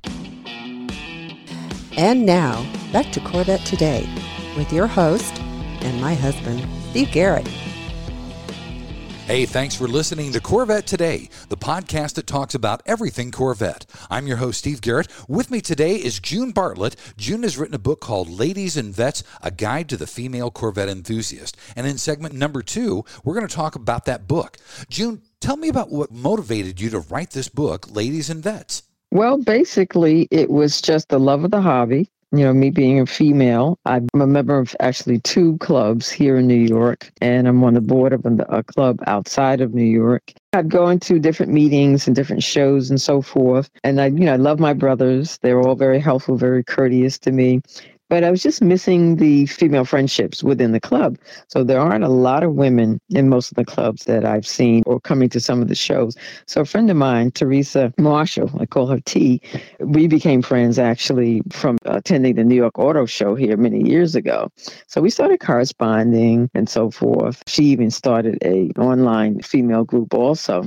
And 1.97 2.25
now, 2.25 2.65
back 2.93 3.11
to 3.13 3.19
Corvette 3.19 3.65
Today 3.65 4.07
with 4.55 4.71
your 4.71 4.87
host 4.87 5.39
and 5.81 5.99
my 6.01 6.13
husband, 6.13 6.65
Steve 6.89 7.11
Garrett. 7.11 7.47
Hey, 9.25 9.45
thanks 9.45 9.75
for 9.75 9.89
listening 9.89 10.31
to 10.31 10.39
Corvette 10.39 10.87
Today, 10.87 11.29
the 11.49 11.57
podcast 11.57 12.13
that 12.13 12.27
talks 12.27 12.55
about 12.55 12.81
everything 12.85 13.29
Corvette. 13.29 13.85
I'm 14.09 14.25
your 14.25 14.37
host, 14.37 14.59
Steve 14.59 14.79
Garrett. 14.79 15.09
With 15.27 15.51
me 15.51 15.59
today 15.59 15.95
is 15.95 16.19
June 16.19 16.51
Bartlett. 16.51 16.95
June 17.17 17.43
has 17.43 17.57
written 17.57 17.75
a 17.75 17.79
book 17.79 17.99
called 17.99 18.29
Ladies 18.29 18.77
and 18.77 18.95
Vettes 18.95 19.23
A 19.41 19.51
Guide 19.51 19.89
to 19.89 19.97
the 19.97 20.07
Female 20.07 20.49
Corvette 20.49 20.87
Enthusiast. 20.87 21.57
And 21.75 21.85
in 21.85 21.97
segment 21.97 22.35
number 22.35 22.61
two, 22.61 23.03
we're 23.25 23.33
going 23.33 23.47
to 23.47 23.53
talk 23.53 23.75
about 23.75 24.05
that 24.05 24.29
book. 24.29 24.57
June, 24.89 25.21
tell 25.41 25.57
me 25.57 25.67
about 25.67 25.91
what 25.91 26.09
motivated 26.09 26.79
you 26.79 26.89
to 26.91 26.99
write 26.99 27.31
this 27.31 27.49
book, 27.49 27.93
Ladies 27.93 28.29
and 28.29 28.41
Vettes. 28.41 28.83
Well, 29.11 29.37
basically, 29.37 30.27
it 30.31 30.49
was 30.49 30.81
just 30.81 31.09
the 31.09 31.19
love 31.19 31.43
of 31.43 31.51
the 31.51 31.61
hobby 31.61 32.09
you 32.31 32.43
know, 32.43 32.53
me 32.53 32.69
being 32.69 32.99
a 32.99 33.05
female, 33.05 33.79
I'm 33.85 34.07
a 34.13 34.27
member 34.27 34.59
of 34.59 34.75
actually 34.81 35.19
two 35.19 35.57
clubs 35.59 36.09
here 36.09 36.37
in 36.37 36.47
New 36.47 36.55
York, 36.55 37.09
and 37.21 37.47
I'm 37.47 37.63
on 37.63 37.73
the 37.73 37.81
board 37.81 38.11
of 38.11 38.25
a 38.49 38.63
club 38.63 38.99
outside 39.07 39.61
of 39.61 39.73
New 39.73 39.85
York. 39.85 40.33
I'd 40.51 40.69
go 40.69 40.89
into 40.89 41.19
different 41.19 41.53
meetings 41.53 42.05
and 42.05 42.15
different 42.15 42.43
shows 42.43 42.89
and 42.89 42.99
so 42.99 43.21
forth. 43.21 43.69
And 43.83 44.01
I, 44.01 44.07
you 44.07 44.25
know, 44.25 44.33
I 44.33 44.37
love 44.37 44.59
my 44.59 44.73
brothers. 44.73 45.37
They're 45.41 45.61
all 45.61 45.75
very 45.75 45.99
helpful, 45.99 46.35
very 46.35 46.63
courteous 46.63 47.17
to 47.19 47.31
me 47.31 47.61
but 48.09 48.23
I 48.23 48.31
was 48.31 48.41
just 48.41 48.61
missing 48.61 49.17
the 49.17 49.45
female 49.47 49.85
friendships 49.85 50.43
within 50.43 50.71
the 50.71 50.79
club. 50.79 51.17
So 51.47 51.63
there 51.63 51.79
aren't 51.79 52.03
a 52.03 52.09
lot 52.09 52.43
of 52.43 52.53
women 52.53 52.99
in 53.09 53.29
most 53.29 53.51
of 53.51 53.55
the 53.55 53.65
clubs 53.65 54.05
that 54.05 54.25
I've 54.25 54.47
seen 54.47 54.83
or 54.85 54.99
coming 54.99 55.29
to 55.29 55.39
some 55.39 55.61
of 55.61 55.67
the 55.67 55.75
shows. 55.75 56.15
So 56.45 56.61
a 56.61 56.65
friend 56.65 56.89
of 56.89 56.97
mine, 56.97 57.31
Teresa 57.31 57.93
Marshall, 57.97 58.51
I 58.59 58.65
call 58.65 58.87
her 58.87 58.99
T, 59.01 59.41
we 59.79 60.07
became 60.07 60.41
friends 60.41 60.79
actually 60.79 61.41
from 61.51 61.77
attending 61.85 62.35
the 62.35 62.43
New 62.43 62.55
York 62.55 62.79
Auto 62.79 63.05
Show 63.05 63.35
here 63.35 63.57
many 63.57 63.87
years 63.87 64.15
ago. 64.15 64.51
So 64.87 65.01
we 65.01 65.09
started 65.09 65.39
corresponding 65.39 66.49
and 66.53 66.69
so 66.69 66.89
forth. 66.91 67.43
She 67.47 67.63
even 67.65 67.91
started 67.91 68.37
a 68.43 68.69
online 68.79 69.41
female 69.41 69.83
group 69.83 70.13
also. 70.13 70.65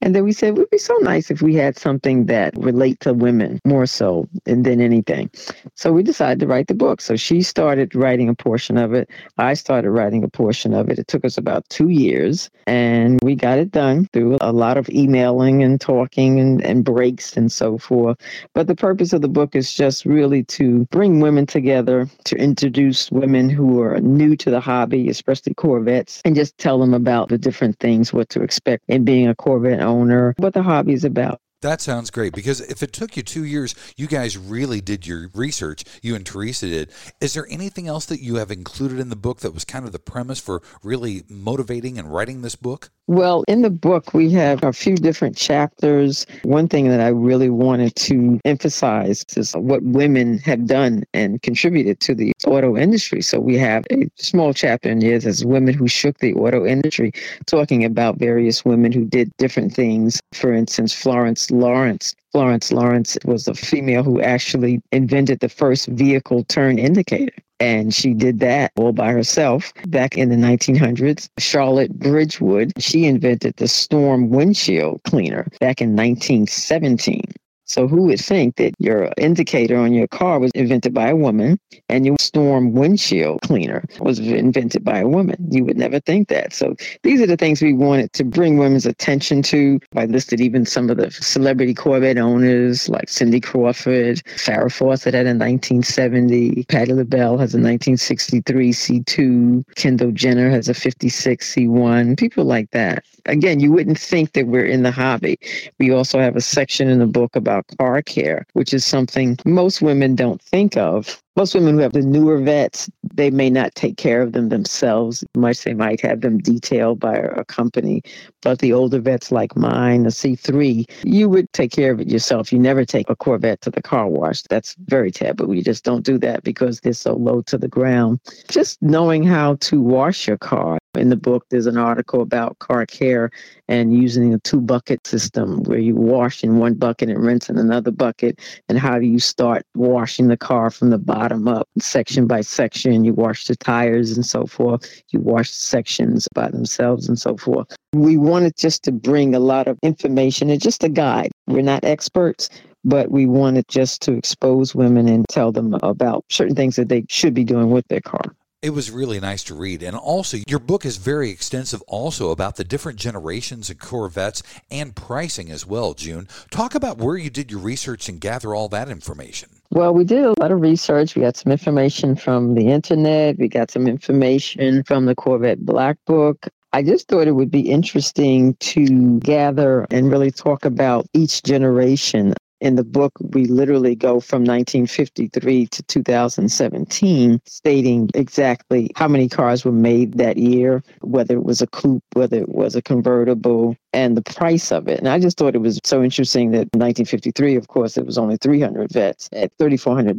And 0.00 0.14
then 0.14 0.24
we 0.24 0.32
said 0.32 0.50
it 0.50 0.54
would 0.56 0.70
be 0.70 0.78
so 0.78 0.96
nice 1.02 1.30
if 1.30 1.42
we 1.42 1.54
had 1.54 1.78
something 1.78 2.26
that 2.26 2.56
relate 2.56 3.00
to 3.00 3.14
women 3.14 3.60
more 3.64 3.86
so 3.86 4.28
than 4.44 4.80
anything. 4.80 5.30
So 5.74 5.92
we 5.92 6.02
decided 6.02 6.40
to 6.40 6.46
write 6.46 6.66
the 6.66 6.74
book. 6.80 7.02
So 7.02 7.14
she 7.14 7.42
started 7.42 7.94
writing 7.94 8.30
a 8.30 8.34
portion 8.34 8.78
of 8.78 8.94
it. 8.94 9.10
I 9.36 9.52
started 9.52 9.90
writing 9.90 10.24
a 10.24 10.28
portion 10.28 10.72
of 10.72 10.88
it. 10.88 10.98
It 10.98 11.08
took 11.08 11.26
us 11.26 11.36
about 11.36 11.68
two 11.68 11.90
years 11.90 12.48
and 12.66 13.20
we 13.22 13.34
got 13.34 13.58
it 13.58 13.70
done 13.70 14.08
through 14.14 14.38
a 14.40 14.50
lot 14.50 14.78
of 14.78 14.88
emailing 14.88 15.62
and 15.62 15.78
talking 15.78 16.40
and, 16.40 16.64
and 16.64 16.82
breaks 16.82 17.36
and 17.36 17.52
so 17.52 17.76
forth. 17.76 18.16
But 18.54 18.66
the 18.66 18.74
purpose 18.74 19.12
of 19.12 19.20
the 19.20 19.28
book 19.28 19.54
is 19.54 19.74
just 19.74 20.06
really 20.06 20.42
to 20.44 20.86
bring 20.90 21.20
women 21.20 21.44
together, 21.44 22.08
to 22.24 22.36
introduce 22.36 23.10
women 23.10 23.50
who 23.50 23.82
are 23.82 24.00
new 24.00 24.34
to 24.36 24.50
the 24.50 24.60
hobby, 24.60 25.10
especially 25.10 25.52
Corvettes, 25.52 26.22
and 26.24 26.34
just 26.34 26.56
tell 26.56 26.78
them 26.78 26.94
about 26.94 27.28
the 27.28 27.36
different 27.36 27.78
things, 27.78 28.10
what 28.10 28.30
to 28.30 28.40
expect 28.40 28.84
in 28.88 29.04
being 29.04 29.28
a 29.28 29.34
Corvette 29.34 29.82
owner, 29.82 30.34
what 30.38 30.54
the 30.54 30.62
hobby 30.62 30.94
is 30.94 31.04
about. 31.04 31.40
That 31.62 31.82
sounds 31.82 32.10
great 32.10 32.32
because 32.32 32.62
if 32.62 32.82
it 32.82 32.90
took 32.94 33.18
you 33.18 33.22
two 33.22 33.44
years, 33.44 33.74
you 33.94 34.06
guys 34.06 34.38
really 34.38 34.80
did 34.80 35.06
your 35.06 35.28
research. 35.34 35.84
You 36.00 36.14
and 36.14 36.24
Teresa 36.24 36.66
did. 36.66 36.90
Is 37.20 37.34
there 37.34 37.46
anything 37.50 37.86
else 37.86 38.06
that 38.06 38.22
you 38.22 38.36
have 38.36 38.50
included 38.50 38.98
in 38.98 39.10
the 39.10 39.16
book 39.16 39.40
that 39.40 39.52
was 39.52 39.66
kind 39.66 39.84
of 39.84 39.92
the 39.92 39.98
premise 39.98 40.40
for 40.40 40.62
really 40.82 41.24
motivating 41.28 41.98
and 41.98 42.10
writing 42.10 42.40
this 42.40 42.56
book? 42.56 42.88
Well, 43.08 43.44
in 43.48 43.62
the 43.62 43.70
book, 43.70 44.14
we 44.14 44.30
have 44.34 44.62
a 44.62 44.72
few 44.72 44.94
different 44.94 45.36
chapters. 45.36 46.26
One 46.44 46.68
thing 46.68 46.88
that 46.88 47.00
I 47.00 47.08
really 47.08 47.50
wanted 47.50 47.94
to 47.96 48.40
emphasize 48.44 49.24
is 49.36 49.52
what 49.54 49.82
women 49.82 50.38
have 50.38 50.64
done 50.64 51.02
and 51.12 51.42
contributed 51.42 51.98
to 52.00 52.14
the 52.14 52.32
auto 52.46 52.76
industry. 52.76 53.20
So 53.20 53.40
we 53.40 53.58
have 53.58 53.84
a 53.90 54.08
small 54.16 54.54
chapter 54.54 54.88
in 54.88 55.00
there 55.00 55.16
as 55.16 55.44
women 55.44 55.74
who 55.74 55.88
shook 55.88 56.18
the 56.18 56.34
auto 56.34 56.64
industry, 56.64 57.10
talking 57.46 57.84
about 57.84 58.18
various 58.18 58.64
women 58.64 58.92
who 58.92 59.04
did 59.04 59.36
different 59.38 59.74
things. 59.74 60.22
For 60.32 60.54
instance, 60.54 60.94
Florence 60.94 61.49
Lawrence. 61.50 62.14
Florence 62.32 62.72
Lawrence 62.72 63.18
was 63.24 63.48
a 63.48 63.54
female 63.54 64.02
who 64.02 64.20
actually 64.20 64.80
invented 64.92 65.40
the 65.40 65.48
first 65.48 65.88
vehicle 65.88 66.44
turn 66.44 66.78
indicator. 66.78 67.34
And 67.58 67.94
she 67.94 68.14
did 68.14 68.40
that 68.40 68.72
all 68.76 68.92
by 68.92 69.12
herself 69.12 69.72
back 69.88 70.16
in 70.16 70.30
the 70.30 70.36
1900s. 70.36 71.28
Charlotte 71.38 71.92
Bridgwood, 71.98 72.72
she 72.78 73.04
invented 73.04 73.56
the 73.56 73.68
storm 73.68 74.30
windshield 74.30 75.02
cleaner 75.04 75.46
back 75.60 75.82
in 75.82 75.94
1917. 75.94 77.22
So 77.70 77.86
who 77.86 78.02
would 78.06 78.18
think 78.18 78.56
that 78.56 78.74
your 78.80 79.12
indicator 79.16 79.76
on 79.76 79.92
your 79.92 80.08
car 80.08 80.40
was 80.40 80.50
invented 80.56 80.92
by 80.92 81.10
a 81.10 81.14
woman 81.14 81.56
and 81.88 82.04
your 82.04 82.16
storm 82.18 82.72
windshield 82.72 83.42
cleaner 83.42 83.84
was 84.00 84.18
invented 84.18 84.82
by 84.82 84.98
a 84.98 85.06
woman? 85.06 85.36
You 85.52 85.64
would 85.66 85.76
never 85.76 86.00
think 86.00 86.26
that. 86.30 86.52
So 86.52 86.74
these 87.04 87.20
are 87.20 87.28
the 87.28 87.36
things 87.36 87.62
we 87.62 87.72
wanted 87.72 88.12
to 88.14 88.24
bring 88.24 88.58
women's 88.58 88.86
attention 88.86 89.42
to. 89.42 89.78
I 89.94 90.06
listed 90.06 90.40
even 90.40 90.66
some 90.66 90.90
of 90.90 90.96
the 90.96 91.12
celebrity 91.12 91.72
Corvette 91.72 92.18
owners 92.18 92.88
like 92.88 93.08
Cindy 93.08 93.38
Crawford, 93.38 94.16
Farrah 94.34 94.72
Fawcett 94.72 95.14
had 95.14 95.26
a 95.26 95.30
1970, 95.30 96.64
Patti 96.64 96.92
LaBelle 96.92 97.38
has 97.38 97.54
a 97.54 97.62
1963 97.62 98.72
C2, 98.72 99.76
Kendall 99.76 100.10
Jenner 100.10 100.50
has 100.50 100.68
a 100.68 100.74
56 100.74 101.54
C1, 101.54 102.18
people 102.18 102.44
like 102.44 102.68
that. 102.72 103.04
Again, 103.26 103.60
you 103.60 103.70
wouldn't 103.70 103.98
think 103.98 104.32
that 104.32 104.48
we're 104.48 104.64
in 104.64 104.82
the 104.82 104.90
hobby. 104.90 105.38
We 105.78 105.92
also 105.92 106.18
have 106.18 106.34
a 106.34 106.40
section 106.40 106.88
in 106.88 106.98
the 106.98 107.06
book 107.06 107.36
about 107.36 107.59
about 107.60 107.78
car 107.78 108.02
care, 108.02 108.46
which 108.52 108.72
is 108.74 108.84
something 108.84 109.38
most 109.44 109.82
women 109.82 110.14
don't 110.14 110.40
think 110.42 110.76
of. 110.76 111.22
Most 111.40 111.54
women 111.54 111.76
who 111.76 111.80
have 111.80 111.94
the 111.94 112.02
newer 112.02 112.36
vettes, 112.36 112.90
they 113.14 113.30
may 113.30 113.48
not 113.48 113.74
take 113.74 113.96
care 113.96 114.20
of 114.20 114.32
them 114.32 114.50
themselves. 114.50 115.24
Much 115.34 115.64
they 115.64 115.72
might 115.72 115.98
have 116.02 116.20
them 116.20 116.36
detailed 116.36 117.00
by 117.00 117.16
a 117.16 117.46
company. 117.46 118.02
But 118.42 118.58
the 118.58 118.74
older 118.74 119.00
vettes 119.00 119.32
like 119.32 119.56
mine, 119.56 120.02
the 120.02 120.10
C3, 120.10 120.84
you 121.02 121.30
would 121.30 121.50
take 121.54 121.72
care 121.72 121.92
of 121.92 122.00
it 122.00 122.08
yourself. 122.08 122.52
You 122.52 122.58
never 122.58 122.84
take 122.84 123.08
a 123.08 123.16
Corvette 123.16 123.62
to 123.62 123.70
the 123.70 123.80
car 123.80 124.06
wash. 124.06 124.42
That's 124.50 124.76
very 124.84 125.10
taboo. 125.10 125.54
You 125.54 125.62
just 125.62 125.82
don't 125.82 126.04
do 126.04 126.18
that 126.18 126.42
because 126.42 126.80
they're 126.80 126.92
so 126.92 127.14
low 127.14 127.40
to 127.46 127.56
the 127.56 127.68
ground. 127.68 128.20
Just 128.50 128.82
knowing 128.82 129.22
how 129.24 129.54
to 129.60 129.80
wash 129.80 130.28
your 130.28 130.36
car. 130.36 130.78
In 130.96 131.08
the 131.08 131.16
book, 131.16 131.46
there's 131.50 131.66
an 131.66 131.78
article 131.78 132.20
about 132.20 132.58
car 132.58 132.84
care 132.84 133.30
and 133.68 133.94
using 133.94 134.34
a 134.34 134.40
two 134.40 134.60
bucket 134.60 135.06
system 135.06 135.62
where 135.62 135.78
you 135.78 135.94
wash 135.94 136.42
in 136.42 136.58
one 136.58 136.74
bucket 136.74 137.08
and 137.08 137.24
rinse 137.24 137.48
in 137.48 137.58
another 137.58 137.92
bucket. 137.92 138.40
And 138.68 138.76
how 138.76 138.98
do 138.98 139.06
you 139.06 139.20
start 139.20 139.64
washing 139.76 140.26
the 140.26 140.36
car 140.36 140.68
from 140.68 140.90
the 140.90 140.98
bottom 140.98 141.29
up, 141.32 141.68
section 141.78 142.26
by 142.26 142.40
section? 142.40 143.04
You 143.04 143.12
wash 143.12 143.46
the 143.46 143.56
tires 143.56 144.12
and 144.16 144.24
so 144.24 144.46
forth. 144.46 144.88
You 145.08 145.20
wash 145.20 145.50
sections 145.50 146.28
by 146.34 146.50
themselves 146.50 147.08
and 147.08 147.18
so 147.18 147.36
forth. 147.36 147.74
We 147.92 148.16
wanted 148.16 148.56
just 148.56 148.82
to 148.84 148.92
bring 148.92 149.34
a 149.34 149.40
lot 149.40 149.68
of 149.68 149.78
information 149.82 150.50
and 150.50 150.60
just 150.60 150.84
a 150.84 150.88
guide. 150.88 151.30
We're 151.46 151.62
not 151.62 151.84
experts, 151.84 152.48
but 152.84 153.10
we 153.10 153.26
wanted 153.26 153.68
just 153.68 154.02
to 154.02 154.12
expose 154.12 154.74
women 154.74 155.08
and 155.08 155.26
tell 155.28 155.52
them 155.52 155.74
about 155.82 156.24
certain 156.30 156.54
things 156.54 156.76
that 156.76 156.88
they 156.88 157.04
should 157.08 157.34
be 157.34 157.44
doing 157.44 157.70
with 157.70 157.86
their 157.88 158.00
car. 158.00 158.34
It 158.62 158.74
was 158.74 158.90
really 158.90 159.20
nice 159.20 159.42
to 159.44 159.54
read. 159.54 159.82
And 159.82 159.96
also, 159.96 160.36
your 160.46 160.58
book 160.58 160.84
is 160.84 160.98
very 160.98 161.30
extensive 161.30 161.80
also 161.88 162.30
about 162.30 162.56
the 162.56 162.64
different 162.64 162.98
generations 162.98 163.70
of 163.70 163.78
Corvettes 163.78 164.42
and 164.70 164.94
pricing 164.94 165.50
as 165.50 165.64
well, 165.64 165.94
June. 165.94 166.28
Talk 166.50 166.74
about 166.74 166.98
where 166.98 167.16
you 167.16 167.30
did 167.30 167.50
your 167.50 167.60
research 167.60 168.06
and 168.10 168.20
gather 168.20 168.54
all 168.54 168.68
that 168.68 168.90
information. 168.90 169.48
Well, 169.72 169.94
we 169.94 170.02
did 170.02 170.24
a 170.24 170.34
lot 170.40 170.50
of 170.50 170.60
research. 170.60 171.14
We 171.14 171.22
got 171.22 171.36
some 171.36 171.52
information 171.52 172.16
from 172.16 172.54
the 172.54 172.66
internet. 172.66 173.38
We 173.38 173.46
got 173.46 173.70
some 173.70 173.86
information 173.86 174.82
from 174.82 175.06
the 175.06 175.14
Corvette 175.14 175.64
Black 175.64 175.96
Book. 176.06 176.48
I 176.72 176.82
just 176.82 177.06
thought 177.06 177.28
it 177.28 177.36
would 177.36 177.52
be 177.52 177.70
interesting 177.70 178.54
to 178.54 179.20
gather 179.20 179.86
and 179.92 180.10
really 180.10 180.32
talk 180.32 180.64
about 180.64 181.06
each 181.14 181.44
generation 181.44 182.34
in 182.60 182.76
the 182.76 182.84
book, 182.84 183.12
we 183.20 183.46
literally 183.46 183.94
go 183.94 184.20
from 184.20 184.44
1953 184.44 185.66
to 185.66 185.82
2017, 185.82 187.40
stating 187.46 188.10
exactly 188.14 188.90
how 188.96 189.08
many 189.08 189.28
cars 189.28 189.64
were 189.64 189.72
made 189.72 190.18
that 190.18 190.36
year, 190.36 190.82
whether 191.00 191.34
it 191.34 191.44
was 191.44 191.62
a 191.62 191.66
coupe, 191.66 192.04
whether 192.12 192.36
it 192.38 192.50
was 192.50 192.76
a 192.76 192.82
convertible, 192.82 193.76
and 193.92 194.16
the 194.16 194.22
price 194.22 194.70
of 194.70 194.88
it. 194.88 194.98
And 194.98 195.08
I 195.08 195.18
just 195.18 195.36
thought 195.36 195.54
it 195.54 195.58
was 195.58 195.80
so 195.84 196.02
interesting 196.02 196.50
that 196.52 196.68
1953, 196.72 197.56
of 197.56 197.68
course, 197.68 197.96
it 197.96 198.06
was 198.06 198.18
only 198.18 198.36
300 198.36 198.92
vettes 198.92 199.28
at 199.32 199.56
$3,400, 199.58 200.14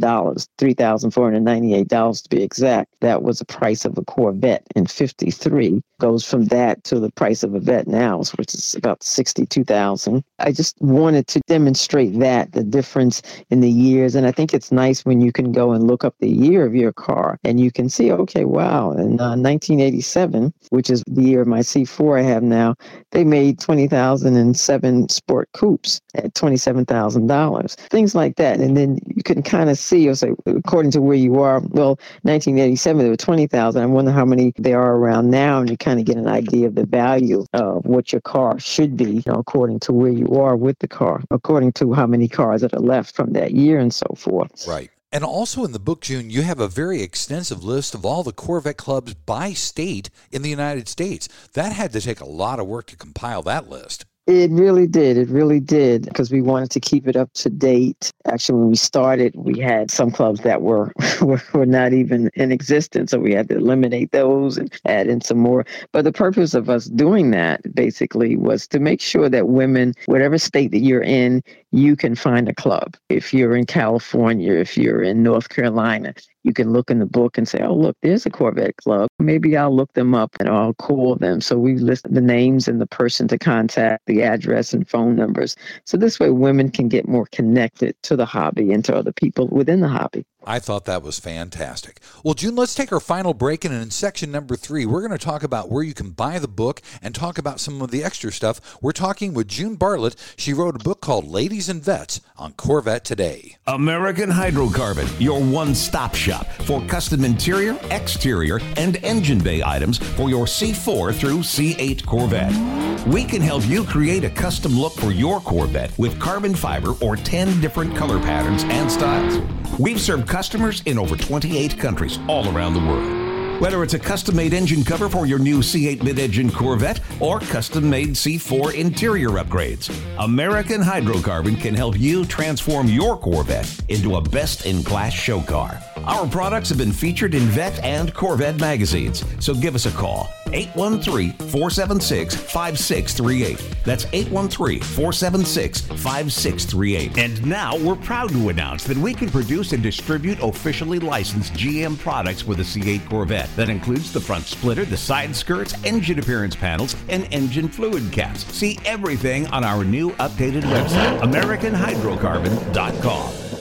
$3,498 0.58 2.24
to 2.24 2.30
be 2.30 2.44
exact. 2.44 2.94
That 3.02 3.24
was 3.24 3.40
the 3.40 3.46
price 3.46 3.86
of 3.86 3.98
a 3.98 4.04
Corvette 4.04 4.66
in 4.76 4.88
53. 4.88 5.82
Goes 6.00 6.26
from 6.26 6.46
that 6.46 6.84
to 6.86 7.00
the 7.00 7.12
price 7.12 7.44
of 7.44 7.54
a 7.54 7.60
vette 7.60 7.88
now, 7.88 8.22
which 8.38 8.54
is 8.54 8.76
about 8.76 9.04
62,000. 9.04 10.24
I 10.40 10.52
just 10.52 10.76
wanted 10.82 11.28
to 11.28 11.42
demonstrate 11.48 12.20
that, 12.20 12.52
the 12.54 12.64
difference 12.64 13.22
in 13.50 13.62
the 13.62 13.70
years. 13.70 14.16
And 14.16 14.28
I 14.28 14.32
think 14.32 14.54
it's 14.54 14.72
nice 14.72 15.06
when 15.06 15.22
you 15.22 15.32
can 15.32 15.52
go 15.52 15.72
and 15.72 15.88
look 15.88 16.04
up 16.04 16.16
the 16.20 16.30
year 16.30 16.66
of 16.66 16.76
your 16.76 16.92
car 16.92 17.40
and 17.44 17.60
you 17.60 17.72
can 17.72 17.90
see, 17.90 18.12
okay, 18.12 18.46
wow, 18.46 18.92
in 18.92 19.20
uh, 19.20 19.38
1987, 19.38 20.54
which 20.70 20.90
is 20.90 21.04
the 21.08 21.24
year 21.24 21.42
of 21.42 21.48
my 21.48 21.60
C4 21.60 22.20
I 22.20 22.24
have 22.24 22.44
now, 22.44 22.76
they 23.12 23.24
made 23.24 23.61
20,007 23.62 25.10
sport 25.10 25.50
coupes 25.54 26.02
at 26.16 26.34
$27,000, 26.34 27.76
things 27.90 28.16
like 28.16 28.36
that. 28.36 28.60
And 28.60 28.76
then 28.76 29.00
you 29.06 29.24
can 29.24 29.44
kind 29.44 29.70
of 29.70 29.78
see, 29.78 30.10
or 30.10 30.16
say, 30.16 30.32
according 30.46 30.92
to 30.92 31.02
where 31.02 31.16
you 31.16 31.40
are, 31.42 31.60
well, 31.60 32.00
1987, 32.24 33.00
there 33.00 33.10
were 33.10 33.16
20,000. 33.16 33.82
I 33.82 33.86
wonder 33.86 34.12
how 34.12 34.26
many 34.26 34.54
there 34.58 34.82
are 34.82 34.96
around 34.96 35.30
now. 35.30 35.60
And 35.60 35.70
you 35.70 35.78
kind 35.78 36.00
of 36.00 36.06
get 36.06 36.18
an 36.18 36.28
idea 36.28 36.68
of 36.68 36.76
the 36.76 36.86
value 36.86 37.46
of 37.54 37.86
what 37.86 38.12
your 38.12 38.22
car 38.22 38.60
should 38.60 38.98
be, 38.98 39.12
you 39.12 39.24
know, 39.28 39.36
according 39.36 39.80
to 39.82 39.94
where 39.94 40.12
you 40.12 40.28
are 40.36 40.56
with 40.56 40.80
the 40.80 40.88
car, 40.88 41.22
according 41.32 41.74
to 41.74 41.94
how 41.94 42.08
many 42.08 42.28
cars 42.28 42.62
that 42.62 42.74
are 42.74 42.80
left 42.80 43.16
from 43.16 43.34
that 43.34 43.52
year 43.52 43.80
and 43.80 43.94
so 43.94 44.08
forth. 44.18 44.68
Right. 44.68 44.90
And 45.14 45.26
also 45.26 45.66
in 45.66 45.74
the 45.74 45.80
book, 45.80 46.02
June, 46.02 46.30
you 46.30 46.44
have 46.44 46.62
a 46.62 46.70
very 46.70 47.02
extensive 47.02 47.64
list 47.64 47.94
of 47.94 48.06
all 48.06 48.24
the 48.24 48.32
Corvette 48.32 48.78
clubs 48.78 49.14
by 49.14 49.52
state 49.52 50.10
in 50.32 50.42
the 50.42 50.50
United 50.50 50.88
States. 50.88 51.28
That 51.54 51.74
had 51.74 51.92
to 51.92 52.02
take 52.02 52.22
a 52.22 52.26
lot 52.26 52.60
of 52.60 52.68
work 52.68 52.88
to 52.88 52.96
compile 52.96 53.42
that 53.44 53.70
list. 53.70 54.06
It 54.34 54.50
really 54.52 54.88
did. 54.88 55.18
It 55.18 55.28
really 55.28 55.60
did 55.60 56.04
because 56.04 56.32
we 56.32 56.42
wanted 56.42 56.72
to 56.72 56.80
keep 56.80 57.06
it 57.06 57.18
up 57.18 57.34
to 57.34 57.50
date. 57.50 58.14
Actually, 58.24 58.60
when 58.60 58.70
we 58.70 58.76
started, 58.78 59.36
we 59.36 59.60
had 59.60 59.92
some 59.92 60.10
clubs 60.10 60.40
that 60.42 60.62
were, 60.62 60.94
were 61.20 61.66
not 61.66 61.92
even 61.92 62.30
in 62.36 62.50
existence, 62.50 63.12
so 63.12 63.20
we 63.20 63.34
had 63.34 63.50
to 63.50 63.58
eliminate 63.58 64.14
those 64.14 64.58
and 64.58 64.72
add 64.86 65.08
in 65.08 65.20
some 65.20 65.38
more. 65.38 65.66
But 65.92 66.06
the 66.06 66.14
purpose 66.14 66.54
of 66.54 66.70
us 66.70 66.86
doing 66.86 67.32
that 67.32 67.76
basically 67.76 68.38
was 68.38 68.70
to 68.70 68.80
make 68.80 69.02
sure 69.02 69.28
that 69.28 69.50
women, 69.50 69.94
whatever 70.06 70.38
state 70.38 70.72
that 70.72 70.80
you're 70.80 71.04
in, 71.04 71.44
you 71.74 71.98
can 71.98 72.16
find 72.16 72.48
a 72.48 72.56
club. 72.56 72.96
If 73.10 73.34
you're 73.34 73.58
in 73.58 73.66
California, 73.66 74.54
if 74.54 74.78
you're 74.78 75.04
in 75.04 75.24
North 75.24 75.50
Carolina, 75.50 76.14
you 76.44 76.54
can 76.54 76.72
look 76.72 76.90
in 76.90 77.00
the 77.00 77.06
book 77.06 77.38
and 77.38 77.48
say, 77.48 77.60
oh, 77.62 77.74
look, 77.74 77.98
there's 78.02 78.26
a 78.26 78.30
Corvette 78.30 78.78
club. 78.78 79.10
Maybe 79.20 79.56
I'll 79.56 79.76
look 79.76 79.94
them 79.94 80.16
up 80.16 80.36
and 80.40 80.50
I'll 80.50 80.74
call 80.74 81.16
them. 81.16 81.42
So 81.42 81.58
we 81.58 81.76
list 81.76 82.12
the 82.12 82.22
names 82.22 82.68
and 82.68 82.82
the 82.82 82.88
person 82.88 83.28
to 83.30 83.38
contact, 83.38 84.06
the 84.08 84.24
address 84.24 84.74
and 84.74 84.88
phone 84.90 85.16
numbers. 85.16 85.56
So 85.86 85.98
this 85.98 86.20
way 86.20 86.30
women 86.30 86.70
can 86.70 86.88
get 86.88 87.08
more 87.08 87.28
connected 87.32 87.96
to 88.04 88.16
the 88.16 88.26
hobby 88.26 88.72
and 88.72 88.84
to 88.86 88.96
other 88.96 89.12
people 89.12 89.48
within 89.48 89.82
the 89.82 89.88
hobby. 89.88 90.26
I 90.44 90.60
thought 90.60 90.86
that 90.86 91.04
was 91.04 91.20
fantastic. 91.20 92.00
Well, 92.24 92.34
June, 92.34 92.56
let's 92.56 92.74
take 92.74 92.92
our 92.92 93.00
final 93.00 93.34
break. 93.34 93.64
And 93.64 93.74
in 93.74 93.92
section 93.92 94.32
number 94.32 94.56
three, 94.56 94.86
we're 94.86 95.06
going 95.08 95.18
to 95.18 95.24
talk 95.24 95.44
about 95.44 95.70
where 95.70 95.84
you 95.84 95.94
can 95.94 96.12
buy 96.12 96.40
the 96.40 96.48
book 96.48 96.82
and 97.02 97.14
talk 97.14 97.38
about 97.38 97.60
some 97.60 97.82
of 97.82 97.92
the 97.92 98.04
extra 98.04 98.32
stuff. 98.32 98.60
We're 98.82 98.92
talking 98.92 99.34
with 99.34 99.48
June 99.48 99.76
Bartlett. 99.76 100.16
She 100.38 100.54
wrote 100.54 100.76
a 100.76 100.84
book 100.84 101.02
called 101.02 101.28
Ladies 101.28 101.70
and 101.70 101.84
Vettes 101.84 102.22
on 102.38 102.54
Corvette 102.54 103.06
Today. 103.06 103.58
American 103.68 104.30
Hydrocarbon, 104.30 105.10
your 105.20 105.42
one 105.42 105.76
stop 105.76 106.16
shop 106.16 106.48
for 106.64 106.82
custom 106.88 107.24
interior, 107.24 107.80
exterior, 107.92 108.60
and 108.78 108.98
engine 109.04 109.40
bay 109.40 109.62
items 109.64 110.00
for 110.16 110.30
your 110.30 110.46
C4 110.46 111.14
through 111.14 111.40
C8 111.40 112.06
Corvette. 112.06 112.91
We 113.08 113.26
can 113.26 113.42
help 113.42 113.66
you 113.68 113.84
create 113.84 114.24
a 114.24 114.30
custom 114.30 114.74
look 114.74 114.94
for 114.94 115.12
your 115.12 115.40
Corvette 115.40 115.98
with 115.98 116.20
carbon 116.20 116.54
fiber 116.54 116.94
or 117.02 117.16
10 117.16 117.60
different 117.60 117.96
color 117.96 118.20
patterns 118.20 118.64
and 118.66 118.92
styles. 118.92 119.40
We've 119.80 120.00
served 120.00 120.28
customers 120.28 120.84
in 120.86 121.00
over 121.00 121.18
28 121.18 121.80
countries 121.80 122.20
all 122.28 122.48
around 122.56 122.76
the 122.76 122.80
world. 122.80 123.60
Whether 123.60 123.82
it's 123.82 123.96
a 123.96 124.00
custom 124.00 124.36
made 124.36 124.54
engine 124.54 124.84
cover 124.84 125.10
for 125.10 125.26
your 125.26 125.40
new 125.40 125.60
C8 125.60 126.04
mid 126.04 126.20
engine 126.20 126.52
Corvette 126.52 127.00
or 127.20 127.40
custom 127.40 127.90
made 127.90 128.10
C4 128.10 128.76
interior 128.76 129.30
upgrades, 129.30 129.92
American 130.24 130.82
Hydrocarbon 130.82 131.60
can 131.60 131.74
help 131.74 132.00
you 132.00 132.24
transform 132.26 132.88
your 132.88 133.18
Corvette 133.18 133.84
into 133.90 134.18
a 134.18 134.22
best 134.22 134.68
in 134.68 134.84
class 134.84 135.14
show 135.14 135.42
car. 135.42 135.82
Our 136.06 136.28
products 136.28 136.70
have 136.70 136.78
been 136.80 136.92
featured 136.92 137.36
in 137.36 137.44
Vette 137.44 137.80
and 137.84 138.12
Corvette 138.14 138.60
magazines, 138.60 139.24
so 139.40 139.54
give 139.54 139.76
us 139.76 139.86
a 139.86 139.92
call 139.92 140.34
813 140.52 141.34
476 141.34 142.36
5638. 142.36 143.64
That's 143.86 144.06
813 144.12 144.82
476 144.82 145.82
5638. 145.82 147.20
And 147.20 147.46
now 147.46 147.78
we're 147.78 147.96
proud 147.96 148.32
to 148.32 148.50
announce 148.50 148.84
that 148.86 148.98
we 148.98 149.14
can 149.14 149.30
produce 149.30 149.74
and 149.74 149.84
distribute 149.84 150.40
officially 150.42 150.98
licensed 151.00 151.54
GM 151.54 152.00
products 152.00 152.42
for 152.42 152.56
the 152.56 152.64
C8 152.64 153.08
Corvette. 153.08 153.56
That 153.56 153.70
includes 153.70 154.12
the 154.12 154.22
front 154.22 154.46
splitter, 154.46 154.86
the 154.86 154.98
side 154.98 155.36
skirts, 155.36 155.76
engine 155.84 156.18
appearance 156.18 156.56
panels, 156.56 156.96
and 157.10 157.28
engine 157.32 157.70
fluid 157.70 158.12
caps. 158.12 158.44
See 158.46 158.80
everything 158.86 159.46
on 159.48 159.64
our 159.64 159.84
new 159.84 160.10
updated 160.14 160.64
website, 160.64 161.22
AmericanHydrocarbon.com. 161.22 163.61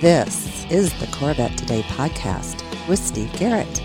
This 0.00 0.66
is 0.70 0.92
the 1.00 1.06
Corvette 1.06 1.56
Today 1.56 1.80
podcast 1.84 2.62
with 2.86 2.98
Steve 2.98 3.32
Garrett. 3.32 3.78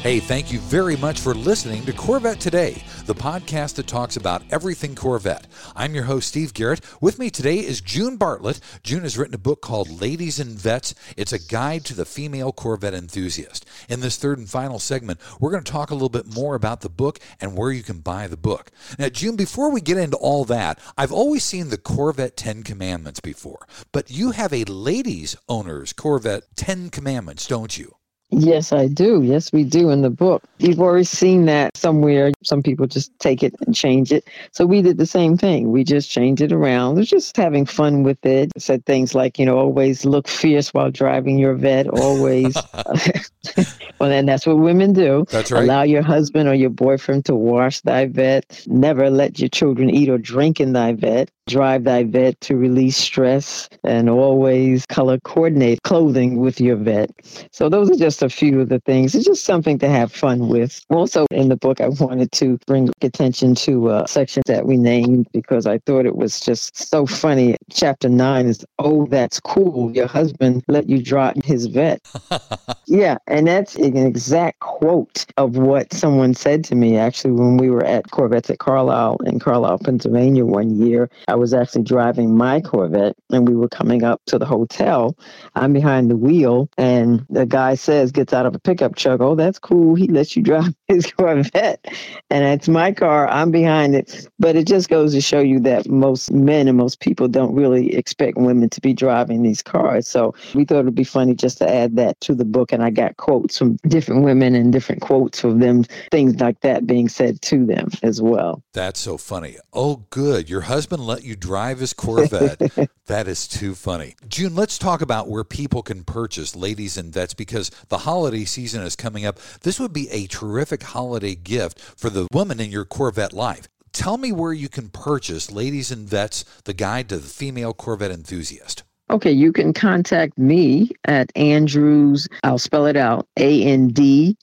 Hey, 0.00 0.20
thank 0.20 0.52
you 0.52 0.60
very 0.60 0.94
much 0.94 1.18
for 1.18 1.34
listening 1.34 1.84
to 1.86 1.92
Corvette 1.92 2.38
Today, 2.38 2.84
the 3.04 3.14
podcast 3.14 3.74
that 3.74 3.88
talks 3.88 4.16
about 4.16 4.44
everything 4.52 4.94
Corvette. 4.94 5.45
I'm 5.78 5.94
your 5.94 6.04
host, 6.04 6.28
Steve 6.28 6.54
Garrett. 6.54 6.80
With 7.02 7.18
me 7.18 7.28
today 7.28 7.58
is 7.58 7.82
June 7.82 8.16
Bartlett. 8.16 8.60
June 8.82 9.02
has 9.02 9.18
written 9.18 9.34
a 9.34 9.38
book 9.38 9.60
called 9.60 10.00
Ladies 10.00 10.40
and 10.40 10.58
Vettes. 10.58 10.94
It's 11.18 11.34
a 11.34 11.38
guide 11.38 11.84
to 11.84 11.94
the 11.94 12.06
female 12.06 12.50
Corvette 12.50 12.94
enthusiast. 12.94 13.66
In 13.86 14.00
this 14.00 14.16
third 14.16 14.38
and 14.38 14.48
final 14.48 14.78
segment, 14.78 15.20
we're 15.38 15.50
going 15.50 15.62
to 15.62 15.70
talk 15.70 15.90
a 15.90 15.94
little 15.94 16.08
bit 16.08 16.34
more 16.34 16.54
about 16.54 16.80
the 16.80 16.88
book 16.88 17.18
and 17.42 17.58
where 17.58 17.72
you 17.72 17.82
can 17.82 17.98
buy 17.98 18.26
the 18.26 18.38
book. 18.38 18.70
Now, 18.98 19.10
June, 19.10 19.36
before 19.36 19.70
we 19.70 19.82
get 19.82 19.98
into 19.98 20.16
all 20.16 20.46
that, 20.46 20.78
I've 20.96 21.12
always 21.12 21.44
seen 21.44 21.68
the 21.68 21.76
Corvette 21.76 22.38
10 22.38 22.62
Commandments 22.62 23.20
before, 23.20 23.66
but 23.92 24.10
you 24.10 24.30
have 24.30 24.54
a 24.54 24.64
ladies' 24.64 25.36
owner's 25.46 25.92
Corvette 25.92 26.56
10 26.56 26.88
Commandments, 26.88 27.46
don't 27.46 27.76
you? 27.76 27.95
Yes, 28.30 28.72
I 28.72 28.88
do. 28.88 29.22
Yes, 29.22 29.52
we 29.52 29.62
do 29.62 29.90
in 29.90 30.02
the 30.02 30.10
book. 30.10 30.42
You've 30.58 30.80
already 30.80 31.04
seen 31.04 31.46
that 31.46 31.76
somewhere. 31.76 32.32
Some 32.42 32.62
people 32.62 32.86
just 32.86 33.16
take 33.20 33.42
it 33.42 33.54
and 33.64 33.74
change 33.74 34.10
it. 34.10 34.26
So 34.50 34.66
we 34.66 34.82
did 34.82 34.98
the 34.98 35.06
same 35.06 35.36
thing. 35.36 35.70
We 35.70 35.84
just 35.84 36.10
changed 36.10 36.42
it 36.42 36.52
around. 36.52 36.96
We're 36.96 37.04
just 37.04 37.36
having 37.36 37.66
fun 37.66 38.02
with 38.02 38.24
it. 38.26 38.50
Said 38.58 38.84
things 38.84 39.14
like, 39.14 39.38
you 39.38 39.46
know, 39.46 39.56
always 39.56 40.04
look 40.04 40.26
fierce 40.26 40.74
while 40.74 40.90
driving 40.90 41.38
your 41.38 41.54
vette. 41.54 41.86
Always. 41.88 42.56
well, 44.00 44.10
then 44.10 44.26
that's 44.26 44.46
what 44.46 44.58
women 44.58 44.92
do. 44.92 45.24
That's 45.30 45.52
right. 45.52 45.62
Allow 45.62 45.82
your 45.82 46.02
husband 46.02 46.48
or 46.48 46.54
your 46.54 46.70
boyfriend 46.70 47.26
to 47.26 47.34
wash 47.36 47.80
thy 47.82 48.06
vette. 48.06 48.64
Never 48.66 49.08
let 49.08 49.38
your 49.38 49.48
children 49.50 49.88
eat 49.88 50.08
or 50.08 50.18
drink 50.18 50.60
in 50.60 50.72
thy 50.72 50.92
vette. 50.92 51.30
Drive 51.48 51.84
thy 51.84 52.02
vette 52.02 52.40
to 52.40 52.56
release 52.56 52.96
stress 52.96 53.68
and 53.84 54.10
always 54.10 54.84
color 54.86 55.20
coordinate 55.20 55.80
clothing 55.84 56.38
with 56.40 56.60
your 56.60 56.74
vette. 56.74 57.10
So 57.52 57.68
those 57.68 57.88
are 57.88 57.96
just 57.96 58.20
a 58.22 58.28
few 58.28 58.60
of 58.60 58.68
the 58.68 58.80
things. 58.80 59.14
It's 59.14 59.26
just 59.26 59.44
something 59.44 59.78
to 59.78 59.88
have 59.88 60.10
fun 60.12 60.48
with. 60.48 60.84
Also, 60.90 61.24
in 61.30 61.48
the 61.48 61.56
book, 61.56 61.80
I 61.80 61.88
wanted 61.88 62.32
to 62.32 62.58
bring 62.66 62.90
attention 63.00 63.54
to 63.56 63.90
a 63.90 64.08
section 64.08 64.42
that 64.46 64.66
we 64.66 64.76
named 64.76 65.28
because 65.32 65.66
I 65.66 65.78
thought 65.78 66.04
it 66.04 66.16
was 66.16 66.40
just 66.40 66.76
so 66.76 67.06
funny. 67.06 67.56
Chapter 67.70 68.08
nine 68.08 68.46
is, 68.46 68.64
Oh, 68.80 69.06
that's 69.06 69.38
cool. 69.38 69.92
Your 69.94 70.08
husband 70.08 70.64
let 70.66 70.88
you 70.88 71.00
drive 71.00 71.36
his 71.44 71.66
vette. 71.66 72.02
yeah. 72.86 73.18
And 73.28 73.46
that's 73.46 73.76
an 73.76 73.96
exact 73.96 74.58
quote 74.60 75.24
of 75.36 75.56
what 75.56 75.92
someone 75.92 76.34
said 76.34 76.64
to 76.64 76.74
me 76.74 76.96
actually 76.96 77.32
when 77.32 77.56
we 77.56 77.70
were 77.70 77.84
at 77.84 78.10
Corvettes 78.10 78.50
at 78.50 78.58
Carlisle 78.58 79.18
in 79.26 79.38
Carlisle, 79.38 79.78
Pennsylvania 79.78 80.44
one 80.44 80.76
year. 80.76 81.08
I 81.28 81.35
was 81.36 81.54
actually 81.54 81.82
driving 81.82 82.36
my 82.36 82.60
Corvette 82.60 83.16
and 83.30 83.48
we 83.48 83.54
were 83.54 83.68
coming 83.68 84.02
up 84.02 84.20
to 84.26 84.38
the 84.38 84.46
hotel. 84.46 85.16
I'm 85.54 85.72
behind 85.72 86.10
the 86.10 86.16
wheel 86.16 86.68
and 86.76 87.24
the 87.30 87.46
guy 87.46 87.74
says, 87.74 88.12
gets 88.12 88.32
out 88.32 88.46
of 88.46 88.54
a 88.54 88.58
pickup 88.58 88.96
truck. 88.96 89.20
Oh, 89.20 89.34
that's 89.34 89.58
cool. 89.58 89.94
He 89.94 90.08
lets 90.08 90.36
you 90.36 90.42
drive 90.42 90.74
his 90.88 91.10
Corvette. 91.10 91.84
And 92.30 92.44
it's 92.44 92.68
my 92.68 92.92
car. 92.92 93.28
I'm 93.28 93.50
behind 93.50 93.94
it. 93.94 94.28
But 94.38 94.56
it 94.56 94.66
just 94.66 94.88
goes 94.88 95.12
to 95.14 95.20
show 95.20 95.40
you 95.40 95.60
that 95.60 95.88
most 95.88 96.32
men 96.32 96.68
and 96.68 96.76
most 96.76 97.00
people 97.00 97.28
don't 97.28 97.54
really 97.54 97.94
expect 97.94 98.36
women 98.36 98.68
to 98.70 98.80
be 98.80 98.92
driving 98.92 99.42
these 99.42 99.62
cars. 99.62 100.08
So 100.08 100.34
we 100.54 100.64
thought 100.64 100.80
it'd 100.80 100.94
be 100.94 101.04
funny 101.04 101.34
just 101.34 101.58
to 101.58 101.68
add 101.68 101.96
that 101.96 102.20
to 102.22 102.34
the 102.34 102.44
book. 102.44 102.72
And 102.72 102.82
I 102.82 102.90
got 102.90 103.16
quotes 103.16 103.58
from 103.58 103.76
different 103.88 104.24
women 104.24 104.54
and 104.54 104.72
different 104.72 105.02
quotes 105.02 105.44
of 105.44 105.60
them, 105.60 105.84
things 106.10 106.40
like 106.40 106.60
that 106.60 106.86
being 106.86 107.08
said 107.08 107.42
to 107.42 107.64
them 107.64 107.88
as 108.02 108.20
well. 108.22 108.62
That's 108.72 109.00
so 109.00 109.16
funny. 109.16 109.56
Oh, 109.72 110.04
good. 110.10 110.48
Your 110.48 110.62
husband 110.62 111.04
let 111.06 111.24
you 111.26 111.36
drive 111.36 111.80
his 111.80 111.92
Corvette. 111.92 112.58
that 113.06 113.28
is 113.28 113.46
too 113.46 113.74
funny. 113.74 114.14
June, 114.28 114.54
let's 114.54 114.78
talk 114.78 115.02
about 115.02 115.28
where 115.28 115.44
people 115.44 115.82
can 115.82 116.04
purchase 116.04 116.56
ladies 116.56 116.96
and 116.96 117.12
vettes 117.12 117.34
because 117.34 117.70
the 117.88 117.98
holiday 117.98 118.44
season 118.44 118.82
is 118.82 118.96
coming 118.96 119.26
up. 119.26 119.38
This 119.62 119.78
would 119.80 119.92
be 119.92 120.08
a 120.10 120.26
terrific 120.26 120.82
holiday 120.82 121.34
gift 121.34 121.80
for 121.80 122.08
the 122.08 122.28
woman 122.32 122.60
in 122.60 122.70
your 122.70 122.84
Corvette 122.84 123.32
life. 123.32 123.68
Tell 123.92 124.18
me 124.18 124.30
where 124.30 124.52
you 124.52 124.68
can 124.68 124.90
purchase 124.90 125.50
Ladies 125.50 125.90
and 125.90 126.06
Vettes, 126.06 126.44
the 126.64 126.74
guide 126.74 127.08
to 127.08 127.16
the 127.16 127.26
female 127.26 127.72
Corvette 127.72 128.10
enthusiast. 128.10 128.82
Okay, 129.08 129.32
you 129.32 129.52
can 129.52 129.72
contact 129.72 130.36
me 130.36 130.90
at 131.04 131.30
Andrews, 131.34 132.28
I'll 132.42 132.58
spell 132.58 132.86
it 132.86 132.96
out 132.96 133.26
A 133.38 133.62
N 133.64 133.88
D 133.88 134.36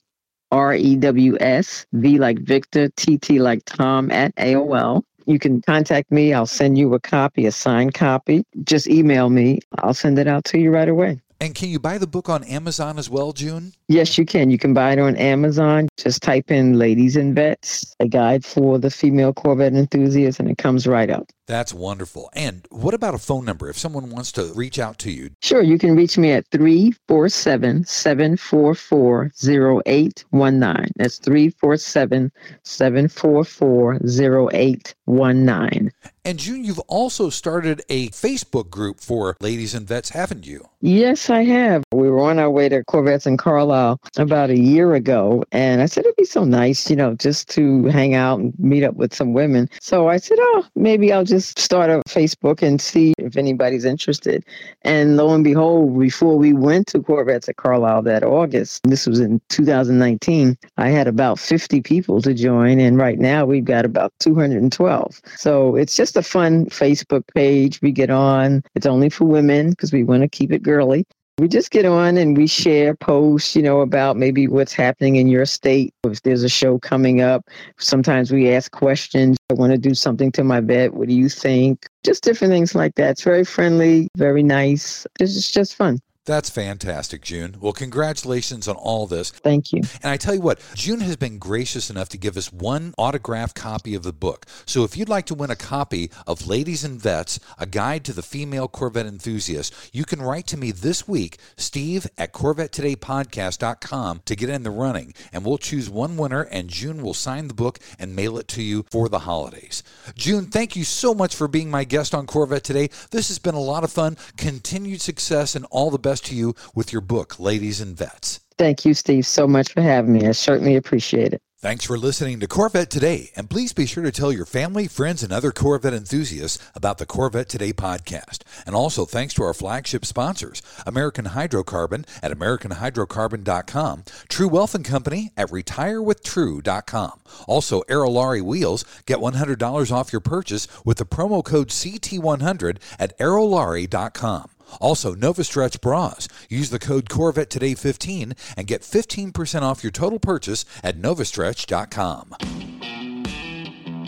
R 0.50 0.74
E 0.74 0.96
W 0.96 1.36
S, 1.38 1.86
V 1.92 2.18
like 2.18 2.38
Victor, 2.40 2.88
T 2.96 3.18
T 3.18 3.38
like 3.40 3.64
Tom 3.64 4.10
at 4.10 4.34
AOL. 4.36 5.02
You 5.26 5.38
can 5.40 5.62
contact 5.62 6.12
me. 6.12 6.34
I'll 6.34 6.46
send 6.46 6.78
you 6.78 6.94
a 6.94 7.00
copy, 7.00 7.46
a 7.46 7.52
signed 7.52 7.94
copy. 7.94 8.44
Just 8.64 8.88
email 8.88 9.30
me. 9.30 9.60
I'll 9.78 9.94
send 9.94 10.18
it 10.20 10.28
out 10.28 10.44
to 10.46 10.58
you 10.60 10.70
right 10.72 10.88
away. 10.88 11.20
And 11.40 11.54
can 11.54 11.68
you 11.68 11.78
buy 11.78 11.98
the 11.98 12.06
book 12.06 12.28
on 12.28 12.44
Amazon 12.44 12.98
as 12.98 13.10
well, 13.10 13.32
June? 13.32 13.72
Yes, 13.88 14.16
you 14.16 14.24
can. 14.24 14.50
You 14.50 14.58
can 14.58 14.72
buy 14.72 14.92
it 14.92 14.98
on 14.98 15.16
Amazon. 15.16 15.88
Just 15.96 16.22
type 16.22 16.50
in 16.50 16.78
Ladies 16.78 17.16
and 17.16 17.34
Vettes, 17.34 17.94
a 18.00 18.08
guide 18.08 18.44
for 18.44 18.78
the 18.78 18.90
female 18.90 19.32
Corvette 19.32 19.74
enthusiast, 19.74 20.40
and 20.40 20.50
it 20.50 20.58
comes 20.58 20.86
right 20.86 21.10
up. 21.10 21.26
That's 21.46 21.74
wonderful. 21.74 22.30
And 22.32 22.66
what 22.70 22.94
about 22.94 23.14
a 23.14 23.18
phone 23.18 23.44
number 23.44 23.68
if 23.68 23.76
someone 23.76 24.08
wants 24.10 24.32
to 24.32 24.52
reach 24.54 24.78
out 24.78 24.98
to 25.00 25.10
you? 25.10 25.30
Sure, 25.42 25.60
you 25.62 25.78
can 25.78 25.94
reach 25.94 26.16
me 26.16 26.32
at 26.32 26.46
347 26.50 27.84
744 27.84 29.30
0819. 29.42 30.92
That's 30.96 31.18
347 31.18 32.32
744 32.62 33.94
0819. 33.94 35.92
And 36.26 36.38
June, 36.38 36.64
you've 36.64 36.78
also 36.80 37.28
started 37.28 37.82
a 37.90 38.08
Facebook 38.08 38.70
group 38.70 38.98
for 38.98 39.36
ladies 39.40 39.74
and 39.74 39.86
vettes, 39.86 40.08
haven't 40.08 40.46
you? 40.46 40.66
Yes, 40.80 41.28
I 41.28 41.44
have. 41.44 41.82
We 41.92 42.08
were 42.08 42.20
on 42.20 42.38
our 42.38 42.50
way 42.50 42.70
to 42.70 42.82
Corvettes 42.84 43.26
in 43.26 43.36
Carlisle 43.36 44.00
about 44.16 44.48
a 44.48 44.58
year 44.58 44.94
ago, 44.94 45.44
and 45.52 45.82
I 45.82 45.86
said 45.86 46.06
it'd 46.06 46.16
be 46.16 46.24
so 46.24 46.44
nice, 46.44 46.88
you 46.88 46.96
know, 46.96 47.14
just 47.14 47.48
to 47.50 47.84
hang 47.86 48.14
out 48.14 48.38
and 48.38 48.58
meet 48.58 48.84
up 48.84 48.94
with 48.94 49.14
some 49.14 49.34
women. 49.34 49.68
So 49.82 50.08
I 50.08 50.16
said, 50.16 50.38
oh, 50.40 50.66
maybe 50.74 51.12
I'll 51.12 51.24
just 51.24 51.58
start 51.58 51.90
a 51.90 52.00
Facebook 52.08 52.62
and 52.62 52.80
see 52.80 53.12
if 53.18 53.36
anybody's 53.36 53.84
interested. 53.84 54.46
And 54.82 55.18
lo 55.18 55.34
and 55.34 55.44
behold, 55.44 55.98
before 55.98 56.38
we 56.38 56.54
went 56.54 56.86
to 56.88 57.00
Corvettes 57.00 57.50
at 57.50 57.56
Carlisle 57.56 58.02
that 58.02 58.24
August, 58.24 58.82
this 58.84 59.06
was 59.06 59.20
in 59.20 59.42
2019, 59.50 60.56
I 60.78 60.88
had 60.88 61.06
about 61.06 61.38
50 61.38 61.82
people 61.82 62.22
to 62.22 62.32
join, 62.32 62.80
and 62.80 62.96
right 62.96 63.18
now 63.18 63.44
we've 63.44 63.64
got 63.64 63.84
about 63.84 64.12
212. 64.20 65.20
So 65.36 65.76
it's 65.76 65.96
just 65.96 66.13
a 66.16 66.22
fun 66.22 66.66
Facebook 66.66 67.22
page 67.34 67.80
we 67.82 67.92
get 67.92 68.10
on. 68.10 68.62
It's 68.74 68.86
only 68.86 69.10
for 69.10 69.24
women 69.24 69.70
because 69.70 69.92
we 69.92 70.04
want 70.04 70.22
to 70.22 70.28
keep 70.28 70.52
it 70.52 70.62
girly. 70.62 71.06
We 71.38 71.48
just 71.48 71.72
get 71.72 71.84
on 71.84 72.16
and 72.16 72.36
we 72.36 72.46
share 72.46 72.94
posts, 72.94 73.56
you 73.56 73.62
know, 73.62 73.80
about 73.80 74.16
maybe 74.16 74.46
what's 74.46 74.72
happening 74.72 75.16
in 75.16 75.26
your 75.26 75.46
state. 75.46 75.92
If 76.04 76.22
there's 76.22 76.44
a 76.44 76.48
show 76.48 76.78
coming 76.78 77.22
up, 77.22 77.48
sometimes 77.78 78.30
we 78.30 78.52
ask 78.52 78.70
questions. 78.70 79.36
I 79.50 79.54
want 79.54 79.72
to 79.72 79.78
do 79.78 79.94
something 79.94 80.30
to 80.32 80.44
my 80.44 80.60
vette. 80.60 80.94
What 80.94 81.08
do 81.08 81.14
you 81.14 81.28
think? 81.28 81.86
Just 82.04 82.22
different 82.22 82.52
things 82.52 82.76
like 82.76 82.94
that. 82.94 83.10
It's 83.10 83.24
very 83.24 83.44
friendly, 83.44 84.06
very 84.16 84.44
nice. 84.44 85.08
It's 85.18 85.50
just 85.50 85.74
fun. 85.74 85.98
That's 86.26 86.48
fantastic, 86.48 87.20
June. 87.20 87.56
Well, 87.60 87.74
congratulations 87.74 88.66
on 88.66 88.76
all 88.76 89.06
this. 89.06 89.30
Thank 89.30 89.72
you. 89.72 89.82
And 90.02 90.10
I 90.10 90.16
tell 90.16 90.34
you 90.34 90.40
what, 90.40 90.58
June 90.74 91.00
has 91.00 91.16
been 91.16 91.38
gracious 91.38 91.90
enough 91.90 92.08
to 92.10 92.18
give 92.18 92.38
us 92.38 92.50
one 92.50 92.94
autographed 92.96 93.54
copy 93.54 93.94
of 93.94 94.04
the 94.04 94.12
book. 94.12 94.46
So 94.64 94.84
if 94.84 94.96
you'd 94.96 95.10
like 95.10 95.26
to 95.26 95.34
win 95.34 95.50
a 95.50 95.56
copy 95.56 96.10
of 96.26 96.46
Ladies 96.46 96.82
and 96.82 96.98
Vettes, 96.98 97.38
a 97.58 97.66
guide 97.66 98.04
to 98.06 98.14
the 98.14 98.22
female 98.22 98.68
Corvette 98.68 99.04
enthusiast, 99.04 99.90
you 99.92 100.06
can 100.06 100.22
write 100.22 100.46
to 100.46 100.56
me 100.56 100.70
this 100.70 101.06
week, 101.06 101.36
steve 101.58 102.06
at 102.16 102.32
CorvetteTodayPodcast.com 102.32 104.22
to 104.24 104.36
get 104.36 104.48
in 104.48 104.62
the 104.62 104.70
running. 104.70 105.12
And 105.30 105.44
we'll 105.44 105.58
choose 105.58 105.90
one 105.90 106.16
winner, 106.16 106.42
and 106.42 106.70
June 106.70 107.02
will 107.02 107.12
sign 107.12 107.48
the 107.48 107.54
book 107.54 107.78
and 107.98 108.16
mail 108.16 108.38
it 108.38 108.48
to 108.48 108.62
you 108.62 108.86
for 108.90 109.10
the 109.10 109.20
holidays. 109.20 109.82
June, 110.14 110.46
thank 110.46 110.74
you 110.74 110.84
so 110.84 111.12
much 111.12 111.36
for 111.36 111.48
being 111.48 111.70
my 111.70 111.84
guest 111.84 112.14
on 112.14 112.26
Corvette 112.26 112.64
today. 112.64 112.88
This 113.10 113.28
has 113.28 113.38
been 113.38 113.54
a 113.54 113.60
lot 113.60 113.84
of 113.84 113.92
fun. 113.92 114.16
Continued 114.38 115.02
success 115.02 115.54
and 115.54 115.66
all 115.70 115.90
the 115.90 115.98
best 115.98 116.13
to 116.22 116.34
you 116.34 116.54
with 116.74 116.92
your 116.92 117.02
book, 117.02 117.38
Ladies 117.38 117.80
and 117.80 117.96
Vettes. 117.96 118.40
Thank 118.56 118.84
you, 118.84 118.94
Steve, 118.94 119.26
so 119.26 119.46
much 119.46 119.72
for 119.72 119.82
having 119.82 120.12
me. 120.12 120.26
I 120.26 120.32
certainly 120.32 120.76
appreciate 120.76 121.32
it. 121.32 121.42
Thanks 121.64 121.86
for 121.86 121.96
listening 121.96 122.40
to 122.40 122.46
Corvette 122.46 122.90
Today, 122.90 123.30
and 123.36 123.48
please 123.48 123.72
be 123.72 123.86
sure 123.86 124.02
to 124.02 124.12
tell 124.12 124.30
your 124.30 124.44
family, 124.44 124.86
friends, 124.86 125.22
and 125.22 125.32
other 125.32 125.50
Corvette 125.50 125.94
enthusiasts 125.94 126.62
about 126.74 126.98
the 126.98 127.06
Corvette 127.06 127.48
Today 127.48 127.72
podcast. 127.72 128.40
And 128.66 128.74
also 128.76 129.06
thanks 129.06 129.32
to 129.32 129.44
our 129.44 129.54
flagship 129.54 130.04
sponsors, 130.04 130.60
American 130.86 131.24
Hydrocarbon 131.24 132.06
at 132.22 132.32
AmericanHydrocarbon.com, 132.32 134.04
True 134.28 134.48
Wealth 134.48 134.74
and 134.74 134.84
Company 134.84 135.30
at 135.38 135.48
RetireWithTrue.com. 135.48 137.20
Also, 137.48 137.80
Aerolarri 137.88 138.42
Wheels, 138.42 138.84
get 139.06 139.20
$100 139.20 139.90
off 139.90 140.12
your 140.12 140.20
purchase 140.20 140.68
with 140.84 140.98
the 140.98 141.06
promo 141.06 141.42
code 141.42 141.70
CT100 141.70 142.76
at 142.98 143.18
Aerolarri.com. 143.18 144.50
Also, 144.80 145.14
Nova 145.14 145.44
Stretch 145.44 145.80
bras. 145.80 146.28
Use 146.48 146.70
the 146.70 146.78
code 146.78 147.08
Corvette 147.08 147.50
Today 147.50 147.74
15 147.74 148.34
and 148.56 148.66
get 148.66 148.82
15% 148.82 149.62
off 149.62 149.82
your 149.82 149.90
total 149.90 150.18
purchase 150.18 150.64
at 150.82 150.98
novastretch.com. 150.98 152.34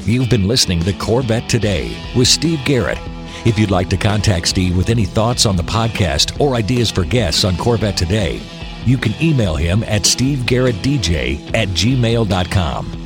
You've 0.04 0.30
been 0.30 0.46
listening 0.46 0.80
to 0.84 0.92
Corvette 0.92 1.48
Today 1.48 1.96
with 2.16 2.28
Steve 2.28 2.60
Garrett. 2.64 2.98
If 3.44 3.58
you'd 3.58 3.72
like 3.72 3.88
to 3.90 3.96
contact 3.96 4.48
Steve 4.48 4.76
with 4.76 4.88
any 4.88 5.04
thoughts 5.04 5.46
on 5.46 5.56
the 5.56 5.62
podcast 5.64 6.40
or 6.40 6.54
ideas 6.54 6.90
for 6.90 7.04
guests 7.04 7.44
on 7.44 7.56
Corvette 7.56 7.96
Today, 7.96 8.40
you 8.84 8.98
can 8.98 9.14
email 9.20 9.56
him 9.56 9.82
at 9.82 10.02
stevegarrettdj 10.02 11.54
at 11.54 11.68
gmail.com. 11.68 13.02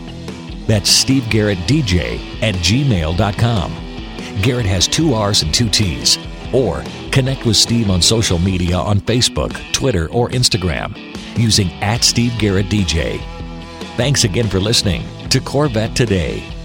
That's 0.66 1.05
stevegarrettdj 1.05 2.42
at 2.42 2.55
gmail.com. 2.57 4.42
Garrett 4.42 4.66
has 4.66 4.87
two 4.87 5.14
R's 5.14 5.42
and 5.42 5.53
two 5.53 5.68
T's. 5.70 6.18
Or 6.53 6.85
connect 7.11 7.44
with 7.44 7.57
Steve 7.57 7.90
on 7.90 8.01
social 8.01 8.38
media 8.38 8.77
on 8.77 9.01
Facebook, 9.01 9.53
Twitter, 9.73 10.09
or 10.11 10.29
Instagram 10.31 10.96
using 11.38 11.70
at 11.83 12.05
Steve 12.05 12.33
Garrett 12.38 12.66
DJ. 12.66 13.20
Thanks 13.96 14.25
again 14.25 14.49
for 14.49 14.61
listening 14.61 15.05
to 15.29 15.40
Corvette 15.40 15.94
Today. 15.94 16.60